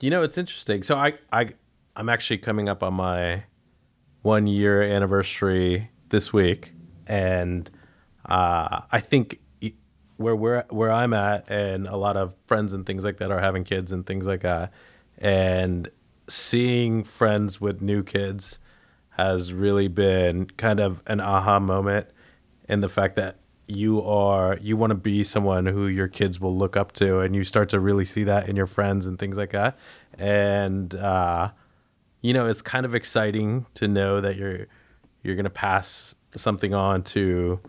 [0.00, 0.82] you know, it's interesting.
[0.82, 1.50] So I I
[1.96, 3.44] I'm actually coming up on my
[4.22, 6.72] one year anniversary this week,
[7.06, 7.70] and
[8.26, 9.40] uh, I think
[10.18, 13.40] where we're where I'm at, and a lot of friends and things like that are
[13.40, 14.72] having kids and things like that,
[15.16, 15.90] and
[16.28, 18.58] seeing friends with new kids
[19.10, 22.08] has really been kind of an aha moment
[22.68, 26.56] in the fact that you are you want to be someone who your kids will
[26.56, 29.36] look up to and you start to really see that in your friends and things
[29.36, 29.78] like that.
[30.18, 31.50] And uh,
[32.22, 34.66] you know it's kind of exciting to know that you're
[35.22, 37.60] you're going to pass something on to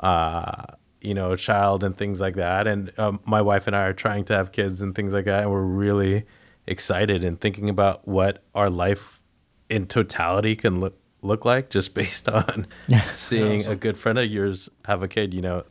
[0.00, 0.64] uh,
[1.06, 3.92] you know a child and things like that and um, my wife and i are
[3.92, 6.24] trying to have kids and things like that and we're really
[6.66, 9.22] excited and thinking about what our life
[9.70, 12.66] in totality can look look like just based on
[13.10, 15.62] seeing a good friend of yours have a kid you know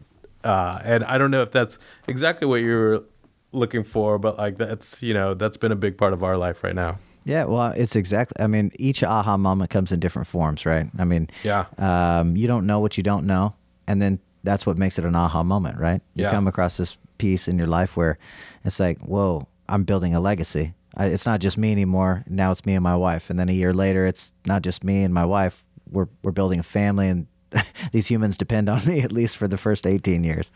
[0.44, 1.78] uh, and i don't know if that's
[2.08, 3.04] exactly what you're
[3.52, 6.64] looking for but like that's you know that's been a big part of our life
[6.64, 8.38] right now Yeah, well, it's exactly.
[8.40, 10.88] I mean, each aha moment comes in different forms, right?
[11.00, 11.66] I mean, Yeah.
[11.80, 13.56] Um, you don't know what you don't know,
[13.88, 16.02] and then that's what makes it an aha moment, right?
[16.14, 16.32] You Yeah.
[16.32, 18.18] come across this piece in your life where
[18.64, 20.74] it's like, whoa, I'm building a legacy.
[20.98, 22.24] I, it's not just me anymore.
[22.28, 25.04] Now it's me and my wife, and then a year later, it's not just me
[25.04, 25.64] and my wife.
[25.92, 27.28] We're we're building a family, and
[27.92, 30.52] these humans depend on me at least for the first 18 years.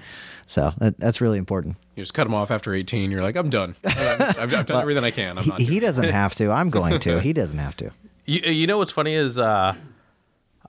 [0.48, 1.76] So that, that's really important.
[1.96, 3.12] You just cut them off after 18.
[3.12, 3.76] You're like, I'm done.
[3.86, 5.38] I've, I've, I've done everything I can.
[5.38, 5.60] I'm He, not.
[5.60, 6.52] he doesn't have to.
[6.52, 7.20] I'm going to.
[7.20, 7.92] He doesn't have to.
[8.26, 9.76] You, you know what's funny is, uh,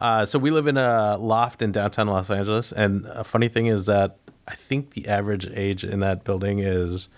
[0.01, 3.67] uh, so we live in a loft in downtown Los Angeles, and a funny thing
[3.67, 7.09] is that I think the average age in that building is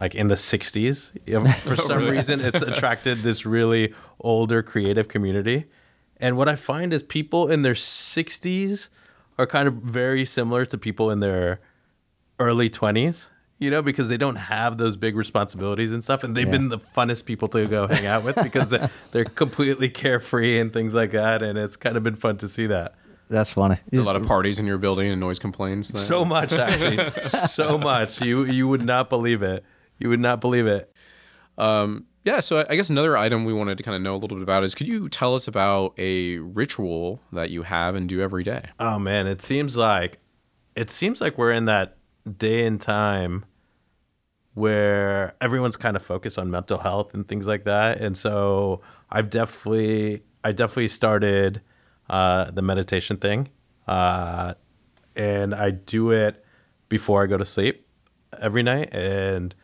[0.00, 1.58] like in the 60s.
[1.60, 5.66] For some reason, it's attracted this really older creative community.
[6.18, 8.88] And what I find is people in their 60s
[9.38, 11.60] are kind of very similar to people in their
[12.38, 13.28] early 20s
[13.60, 16.52] you know because they don't have those big responsibilities and stuff and they've Yeah.
[16.52, 20.72] been the funnest people to go hang out with because they're, they're completely carefree and
[20.72, 22.94] things like that and it's kind of been fun to see that
[23.28, 23.76] That's funny.
[23.88, 25.88] There's a lot of parties in your building and noise complaints.
[26.00, 29.62] so much actually so much you you would not believe it
[29.98, 30.92] you would not believe it
[31.58, 34.18] Um, yeah, so I- I guess another item we wanted to kind of know a
[34.18, 38.08] little bit about is could you tell us about a ritual that you have and
[38.08, 38.62] do every day?
[38.78, 40.18] oh man it seems like
[40.74, 41.96] it seems like we're in that
[42.38, 43.44] day and time
[44.54, 48.80] where everyone's kind of focused on mental health and things like that and so
[49.10, 51.60] i've definitely i definitely started
[52.08, 53.48] uh, the meditation thing
[53.86, 54.54] uh,
[55.14, 56.44] and i do it
[56.88, 57.86] before i go to sleep
[58.40, 59.54] every night and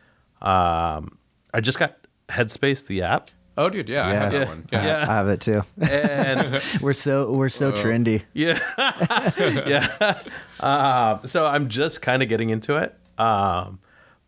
[0.41, 1.17] um,
[1.53, 1.97] i just got
[2.29, 4.39] headspace the app Oh, dude, yeah, I have Yeah.
[4.39, 4.69] that one.
[4.71, 5.01] I- Yeah.
[5.01, 5.61] I have it too.
[5.81, 8.21] and we're so we're so trendy.
[8.35, 8.59] Yeah,
[9.65, 10.21] yeah.
[10.59, 13.79] Um, so I'm just kind of getting into it, um,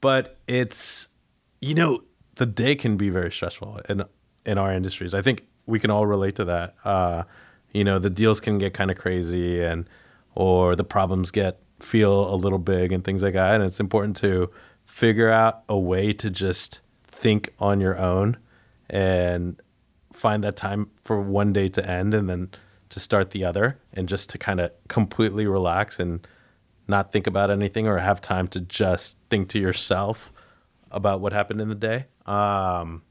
[0.01, 1.07] but it's
[1.61, 2.03] you know
[2.35, 4.03] the day can be very stressful in
[4.45, 5.13] in our industries.
[5.13, 6.75] I think we can all relate to that.
[6.83, 7.23] Uh,
[7.71, 9.87] you know, the deals can get kind of crazy, and
[10.35, 13.55] or the problems get feel a little big and things like that.
[13.55, 14.49] And it's important to
[14.85, 18.37] figure out a way to just think on your own
[18.89, 19.61] and
[20.11, 22.49] find that time for one day to end and then
[22.89, 26.27] to start the other and just to kind of completely relax and
[26.89, 30.31] not think about anything or have time to just think to yourself
[30.91, 32.05] about what happened in the day.
[32.25, 33.03] Um,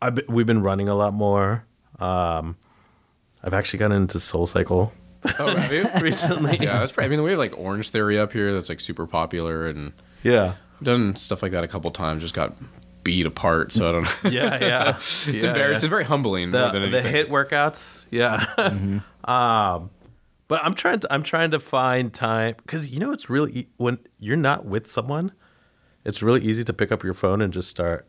[0.00, 1.66] I've been, we've been running a lot more.
[1.98, 2.56] Um,
[3.42, 4.92] I've actually gotten into Soul Cycle
[5.38, 5.86] Oh, have you?
[6.00, 6.56] recently.
[6.60, 7.06] yeah, that's probably.
[7.06, 10.54] I mean, we have like Orange Theory up here that's like super popular, and Yeah.
[10.78, 12.22] I've done stuff like that a couple times.
[12.22, 12.56] Just got
[13.04, 14.10] beat apart, so I don't know.
[14.30, 14.96] Yeah, yeah.
[14.96, 15.58] it's Yeah, embarrassing.
[15.62, 15.72] yeah.
[15.72, 16.52] It's very humbling.
[16.52, 18.46] the, the HIIT workouts yeah
[19.24, 19.90] um
[20.50, 23.98] but i'm trying to i'm trying to find time because you know it's really when
[24.18, 25.32] you're not with someone
[26.04, 28.06] it's really easy to pick up your phone and just start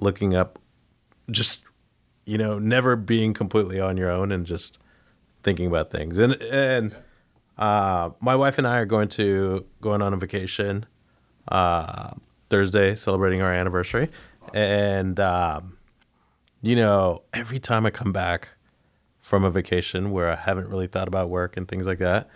[0.00, 0.58] looking up
[1.30, 1.60] just
[2.24, 4.78] you know never being completely on your own and just
[5.42, 6.18] thinking about things.
[6.18, 6.94] And and
[7.56, 10.84] uh my wife and i are going to going on a vacation
[11.48, 12.10] uh
[12.50, 14.10] thursday celebrating our anniversary.
[14.52, 15.78] And um
[16.62, 18.48] you know, every time I come back
[19.26, 22.28] from a vacation where I haven't really thought about work and things like that,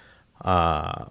[0.45, 1.05] uh,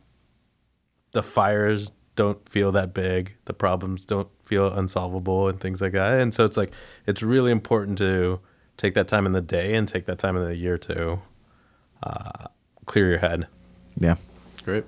[1.13, 6.19] the fires don't feel that big, the problems don't feel unsolvable, and things like that.
[6.19, 6.73] And so it's like
[7.07, 8.41] it's really important to
[8.75, 11.21] take that time in the day and take that time in the year to
[12.03, 12.47] uh,
[12.85, 13.47] clear your head.
[13.95, 14.15] Yeah.
[14.65, 14.83] Great.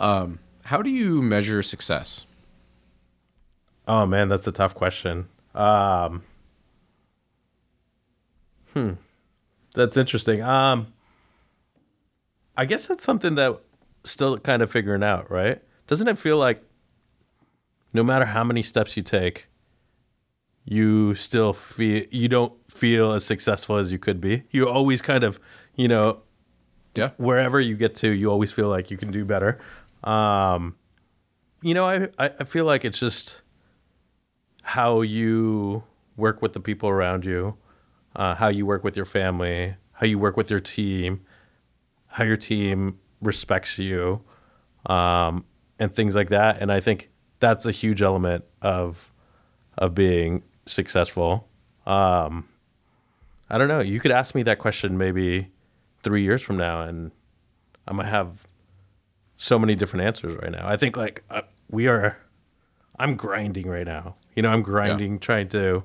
[0.00, 2.26] Um, how do you measure success?
[3.86, 5.28] Oh man, that's a tough question.
[5.54, 6.24] Um,
[8.72, 8.94] hmm,
[9.74, 10.42] that's interesting.
[10.42, 10.88] Um,
[12.56, 13.60] I guess that's something that
[14.04, 15.60] still kind of figuring out, right?
[15.86, 16.62] Doesn't it feel like
[17.92, 19.46] no matter how many steps you take,
[20.64, 24.44] you still feel you don't feel as successful as you could be.
[24.50, 25.38] You always kind of,
[25.76, 26.22] you know,
[26.94, 27.10] Yeah.
[27.18, 29.58] wherever you get to, you always feel like you can do better.
[30.02, 30.76] Um,
[31.62, 33.42] you know, I, I I feel like it's just
[34.62, 35.82] how you
[36.16, 37.56] work with the people around you,
[38.16, 41.24] uh, how you work with your family, how you work with your team,
[42.06, 44.22] how your team respects you,
[44.86, 45.44] um,
[45.78, 46.60] and things like that.
[46.60, 47.10] And I think
[47.40, 49.10] that's a huge element of
[49.76, 51.48] of being successful.
[51.86, 52.48] Um,
[53.50, 53.80] I don't know.
[53.80, 55.50] You could ask me that question maybe
[56.02, 57.10] three years from now, and
[57.86, 58.44] I might have
[59.36, 60.66] so many different answers right now.
[60.66, 62.18] I think like uh, we are.
[62.96, 64.14] I'm grinding right now.
[64.36, 65.82] You know, I'm grinding, trying to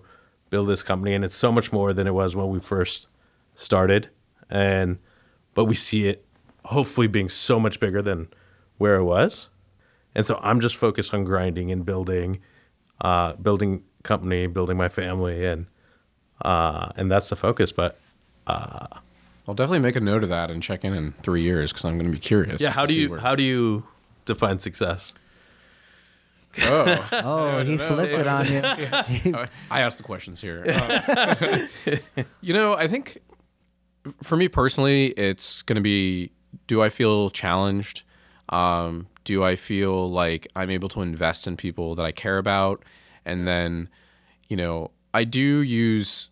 [0.49, 3.07] build this company, and it's so much more than it was when we first
[3.55, 4.09] started.
[4.49, 4.99] And
[5.53, 6.25] but we see it
[6.65, 8.27] hopefully being so much bigger than
[8.77, 9.49] where it was.
[10.15, 12.39] And so I'm just focused on grinding and building,
[13.01, 15.67] uh, building company, building my family, and
[16.43, 17.71] uh, and that's the focus.
[17.71, 17.99] But
[19.47, 21.97] I'll definitely make a note of that and check in in three years because I'm
[21.97, 22.61] going to be curious.
[22.61, 23.83] yeah, how do you where- how do you
[24.25, 25.13] define success?
[26.61, 29.35] Oh, Oh, he flipped it on you.
[29.71, 30.65] I asked the questions here.
[30.67, 31.67] Uh,
[32.41, 33.19] you know, I think
[34.23, 36.31] for me personally, it's going to be:
[36.67, 38.03] Do I feel challenged?
[38.49, 42.83] Um, do I feel like I'm able to invest in people that I care about?
[43.25, 43.89] And then,
[44.47, 46.29] you know, I do use,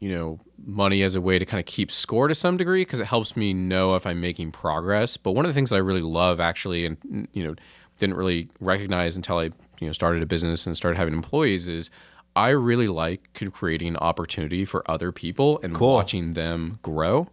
[0.00, 2.98] you know, money as a way to kind of keep score to some degree because
[2.98, 5.16] it helps me know if I'm making progress.
[5.16, 7.54] But one of the things that I really love, actually, and you know,
[7.98, 9.44] didn't really recognize until I,
[9.80, 11.90] you know, started a business and started having employees is.
[12.36, 17.28] I really like creating opportunity for other people and watching them grow.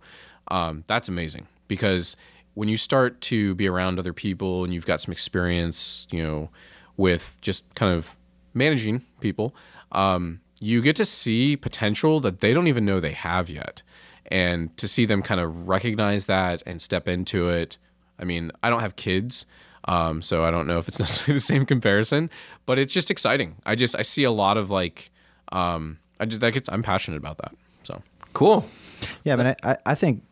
[0.49, 2.15] Um, that's amazing because
[2.53, 6.49] when you start to be around other people and you've got some experience, you know,
[6.97, 8.15] with just kind of
[8.53, 9.55] managing people,
[9.91, 13.81] um, you get to see potential that they don't even know they have yet.
[14.27, 17.77] And to see them kind of recognize that and step into it.
[18.19, 19.45] I mean, I don't have kids,
[19.85, 22.29] um, so I don't know if it's necessarily the same comparison,
[22.65, 23.55] but it's just exciting.
[23.65, 25.11] I just I see a lot of like,
[25.51, 27.53] um, I just that gets I'm passionate about that.
[27.83, 28.01] So
[28.33, 28.65] Cool.
[29.23, 30.23] Yeah, but I, I, I think,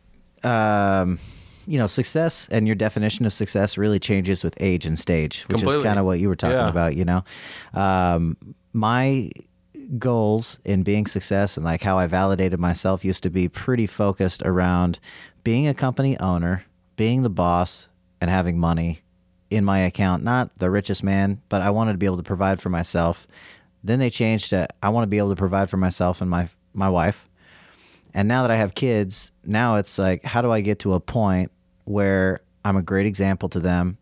[0.44, 1.18] um,
[1.66, 5.58] you know, success and your definition of success really changes with age and stage, which
[5.58, 5.80] Completely.
[5.80, 6.68] is kind of what you were talking Yeah.
[6.68, 6.96] about.
[6.96, 7.24] You know,
[7.74, 8.36] um,
[8.72, 9.30] my
[9.98, 14.42] goals in being success and like how I validated myself used to be pretty focused
[14.42, 14.98] around
[15.42, 16.64] being a company owner,
[16.96, 17.88] being the boss,
[18.20, 19.00] and having money
[19.50, 20.22] in my account.
[20.22, 23.26] Not the richest man, but I wanted to be able to provide for myself.
[23.82, 26.48] Then they changed to I want to be able to provide for myself and my
[26.72, 27.28] my wife.
[28.14, 31.00] And now that I have kids, now it's like, how do I get to a
[31.00, 31.52] point
[31.84, 33.98] where I'm a great example to them?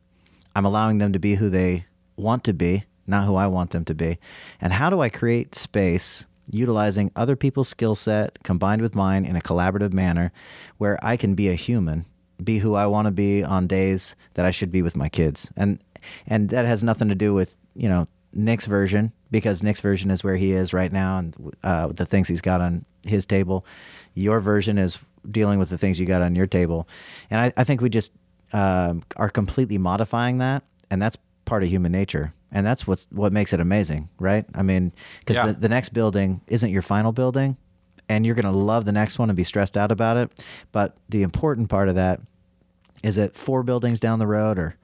[0.56, 1.86] I'm allowing them to be who they
[2.16, 4.18] want to be, not who I want them to be.
[4.60, 9.36] And how do I create space utilizing other people's skill set combined with mine in
[9.36, 10.32] a collaborative manner
[10.78, 12.06] where I can be a human,
[12.42, 15.50] be who I want to be on days that I should be with my kids.
[15.56, 15.78] And
[16.26, 20.22] and that has nothing to do with, you know, Nick's version because Nick's version is
[20.22, 21.34] where he is right now and
[21.64, 23.64] uh, the things he's got on his table.
[24.14, 24.98] Your version is
[25.30, 26.88] dealing with the things you got on your table,
[27.30, 28.12] and I, I think we just
[28.52, 33.32] um, are completely modifying that, and that's part of human nature, and that's what's what
[33.32, 34.44] makes it amazing, right?
[34.54, 35.46] I mean, because Yeah.
[35.46, 37.56] the, the next building isn't your final building,
[38.08, 40.96] and you're going to love the next one and be stressed out about it, but
[41.08, 42.20] the important part of that
[43.04, 44.76] is that four buildings down the road or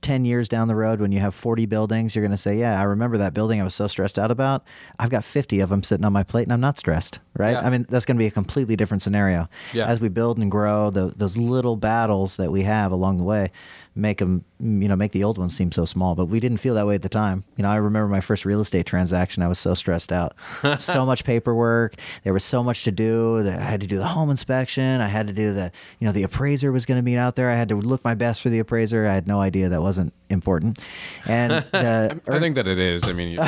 [0.00, 2.78] 10 years down the road when you have 40 buildings you're going to say yeah
[2.78, 4.62] i remember that building i was so stressed out about
[4.98, 7.60] i've got 50 of them sitting on my plate and i'm not stressed right Yeah.
[7.60, 9.86] i mean that's going to be a completely different scenario Yeah.
[9.86, 13.50] as we build and grow tho- those little battles that we have along the way
[13.96, 16.74] make them you know make the old ones seem so small but we didn't feel
[16.74, 19.48] that way at the time you know i remember my first real estate transaction i
[19.48, 20.34] was so stressed out
[20.78, 24.06] so much paperwork there was so much to do that i had to do the
[24.06, 25.70] home inspection i had to do the
[26.00, 28.14] you know the appraiser was going to be out there i had to look my
[28.14, 30.78] best for the appraiser i had no idea that wasn't important
[31.26, 33.08] and uh, I think that it is.
[33.08, 33.38] I mean, you,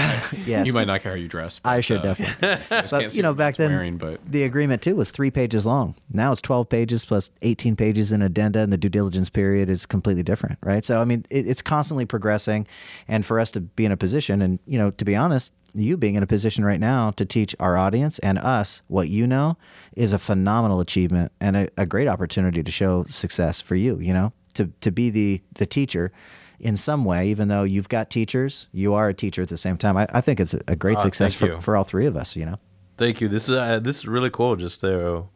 [0.47, 0.67] Yes.
[0.67, 1.61] you might not care how you dress.
[1.65, 2.49] I should uh, definitely.
[2.49, 5.31] I just can't But you know, back then, wearing, but the agreement too was three
[5.31, 5.95] pages long.
[6.13, 9.87] Now it's twelve pages plus eighteen pages in addenda, and the due diligence period is
[9.87, 10.85] completely different, right?
[10.85, 12.67] So I mean, it, it's constantly progressing,
[13.09, 15.97] and for us to be in a position, and you know, to be honest, you
[15.97, 19.57] being in a position right now to teach our audience and us what you know
[19.95, 23.99] is a phenomenal achievement and a, a great opportunity to show success for you.
[23.99, 26.13] You know, to to be the the teacher.
[26.59, 29.77] In some way, even though you've got teachers, you are a teacher at the same
[29.77, 29.95] time.
[29.99, 31.61] I, I think it's a, great Oh, success for, you.
[31.61, 32.35] for all three of us.
[32.35, 32.59] You know.
[32.97, 33.29] Thank you.
[33.29, 34.57] This is uh, this is really cool.
[34.57, 35.29] Just to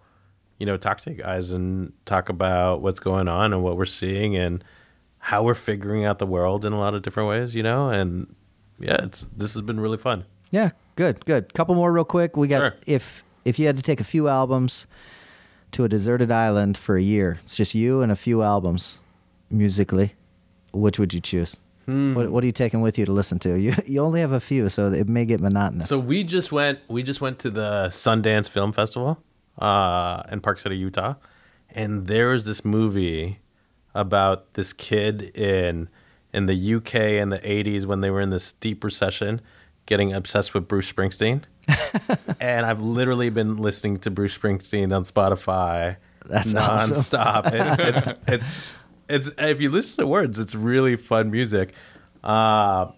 [0.59, 3.85] you know talk to you guys and talk about what's going on and what we're
[3.85, 4.65] seeing and
[5.21, 7.55] how we're figuring out the world in a lot of different ways.
[7.55, 8.35] You know, and
[8.79, 10.25] yeah, it's this has been really fun.
[10.51, 11.55] Yeah, good, good.
[11.55, 12.37] Couple more real quick.
[12.37, 12.75] We got Sure.
[12.87, 14.87] if if you had to take a few albums
[15.73, 18.99] to a deserted island for a year, it's just you and a few albums
[19.51, 20.15] musically.
[20.73, 21.57] Which would you choose?
[21.87, 22.15] Hmm.
[22.15, 23.59] What What are you taking with you to listen to?
[23.59, 25.89] You you only have a few, so it may get monotonous.
[25.89, 29.19] So we just went we just went to the Sundance Film Festival
[29.59, 31.15] uh, in Park City, Utah,
[31.71, 33.40] and there was this movie
[33.95, 35.89] about this kid in
[36.33, 39.41] in the UK in the 80s when they were in this deep recession
[39.87, 41.43] getting obsessed with Bruce Springsteen.
[42.41, 46.97] and I've literally been listening to Bruce Springsteen on Spotify That's awesome.
[46.99, 47.53] nonstop.
[47.53, 48.61] it's, it's it's
[49.09, 51.75] it's if you listen to words, it's really fun music.
[52.23, 52.93] Uh,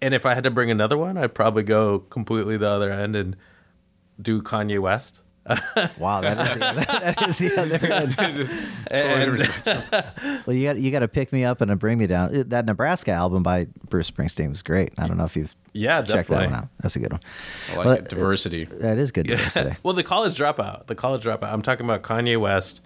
[0.00, 3.14] and if I had to bring another one, I'd probably go completely the other end
[3.14, 3.36] and
[4.20, 5.20] do Kanye West.
[5.98, 7.86] wow, that is the, that is the other
[8.20, 8.50] end.
[8.90, 12.48] And Well, you got you got to pick me up and bring me down.
[12.48, 14.92] That Nebraska album by Bruce Springsteen was great.
[14.98, 16.68] I don't know if you've yeah, checked that one out.
[16.80, 17.20] That's a good one.
[17.70, 18.08] I like Well, it.
[18.08, 18.64] Diversity.
[18.64, 19.76] That is good today.
[19.82, 21.52] well, the college dropout, the college dropout.
[21.52, 22.80] I'm talking about Kanye West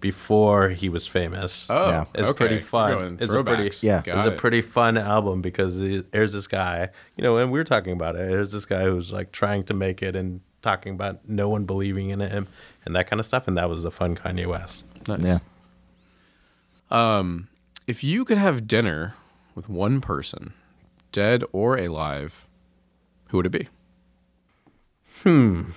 [0.00, 1.66] before he was famous.
[1.70, 2.04] Oh, Yeah.
[2.14, 2.36] It's okay.
[2.36, 3.16] pretty fun.
[3.18, 3.70] It's a pretty.
[3.86, 4.02] Yeah.
[4.02, 7.58] Got it's a pretty fun album because it- there's this guy, you know, and we
[7.58, 8.28] were talking about it.
[8.28, 12.10] There's this guy who's like trying to make it and talking about no one believing
[12.10, 12.48] in him
[12.84, 13.46] and that kind of stuff.
[13.46, 14.84] And that was the fun Kanye West.
[15.06, 15.20] Nice.
[15.24, 15.38] Yeah.
[17.86, 19.14] If you could have dinner
[19.54, 20.52] with one person,
[21.12, 22.46] dead or alive,
[23.28, 23.68] who would it be?
[25.22, 25.70] Hmm.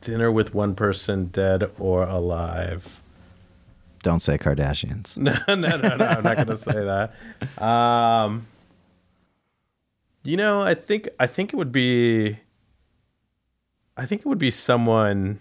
[0.00, 3.00] Dinner with one person, dead or alive.
[4.02, 5.16] Don't say Kardashians.
[5.16, 6.04] no, no, no, no.
[6.04, 7.62] I'm not gonna say that.
[7.62, 8.46] Um,
[10.24, 12.38] you know, I think I think it would be.
[13.96, 15.40] I think it would be someone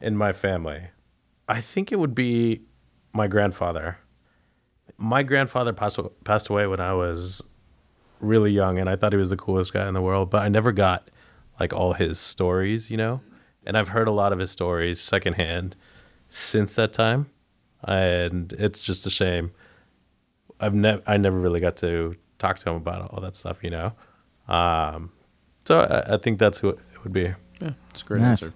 [0.00, 0.88] in my family.
[1.48, 2.62] I think it would be
[3.12, 3.98] my grandfather.
[4.98, 7.40] My grandfather passed passed away when I was
[8.20, 10.30] really young, and I thought he was the coolest guy in the world.
[10.30, 11.10] But I never got
[11.60, 13.20] like all his stories, you know.
[13.64, 15.76] And I've heard a lot of his stories secondhand
[16.28, 17.30] since that time,
[17.84, 19.52] and it's just a shame.
[20.58, 23.70] I've never I never really got to talk to him about all that stuff, you
[23.70, 23.92] know.
[24.48, 25.12] Um,
[25.64, 27.32] so I, I think that's who would be.
[27.60, 28.42] Yeah, it's a great Nice.
[28.42, 28.54] answer.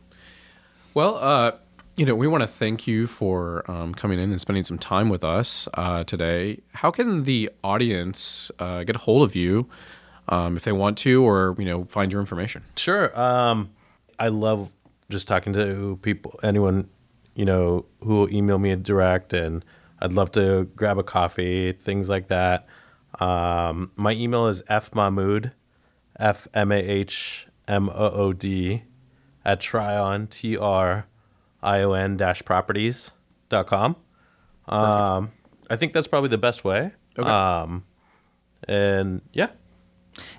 [0.92, 1.53] Well, uh,
[1.96, 5.09] you know, we want to thank you for um, coming in and spending some time
[5.09, 6.61] with us uh, today.
[6.74, 9.68] How can the audience uh, get a hold of you
[10.28, 12.64] um, if they want to, or you know, find your information?
[12.76, 13.18] Sure.
[13.18, 13.70] Um,
[14.18, 14.70] I love
[15.11, 16.88] just talking to people, anyone,
[17.34, 19.64] you know, who will email me direct, and
[20.01, 22.66] I'd love to grab a coffee, things like that.
[23.20, 25.53] Um, my email is fmahmood,
[26.18, 28.82] f m a h m o o d,
[29.44, 31.06] at Trion t r
[31.62, 33.12] i o n dash properties
[33.48, 33.96] dot com.
[34.66, 35.32] Um,
[35.68, 36.92] I think that's probably the best way.
[37.18, 37.28] Okay.
[37.28, 37.84] Um,
[38.66, 39.48] and yeah.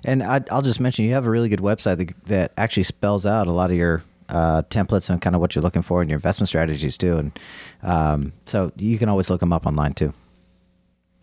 [0.04, 3.24] And I, I'll just mention you have a really good website that, that actually spells
[3.26, 6.10] out a lot of your uh, templates and kind of what you're looking for and
[6.10, 7.18] your investment strategies too.
[7.18, 7.38] And
[7.82, 10.12] um, so you can always look them up online too.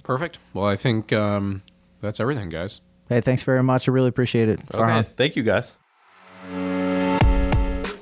[0.04, 0.40] Perfect.
[0.54, 1.62] Well, I think um,
[2.02, 2.82] that's everything, guys.
[3.08, 3.88] Hey, thanks very much.
[3.88, 4.60] I really appreciate it.
[4.74, 4.78] Okay.
[4.78, 5.08] Farhan.
[5.16, 5.78] Thank you guys.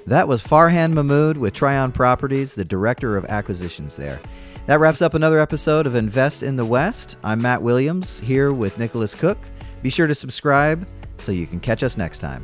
[0.06, 4.20] That was Farhan Mahmood with Trion Properties, the Director of Acquisitions there.
[4.68, 7.18] That wraps up another episode of Invest in the West.
[7.24, 9.38] I'm Matt Williams here with Nicholas Cook.
[9.82, 12.44] Be sure to subscribe so you can catch us next time.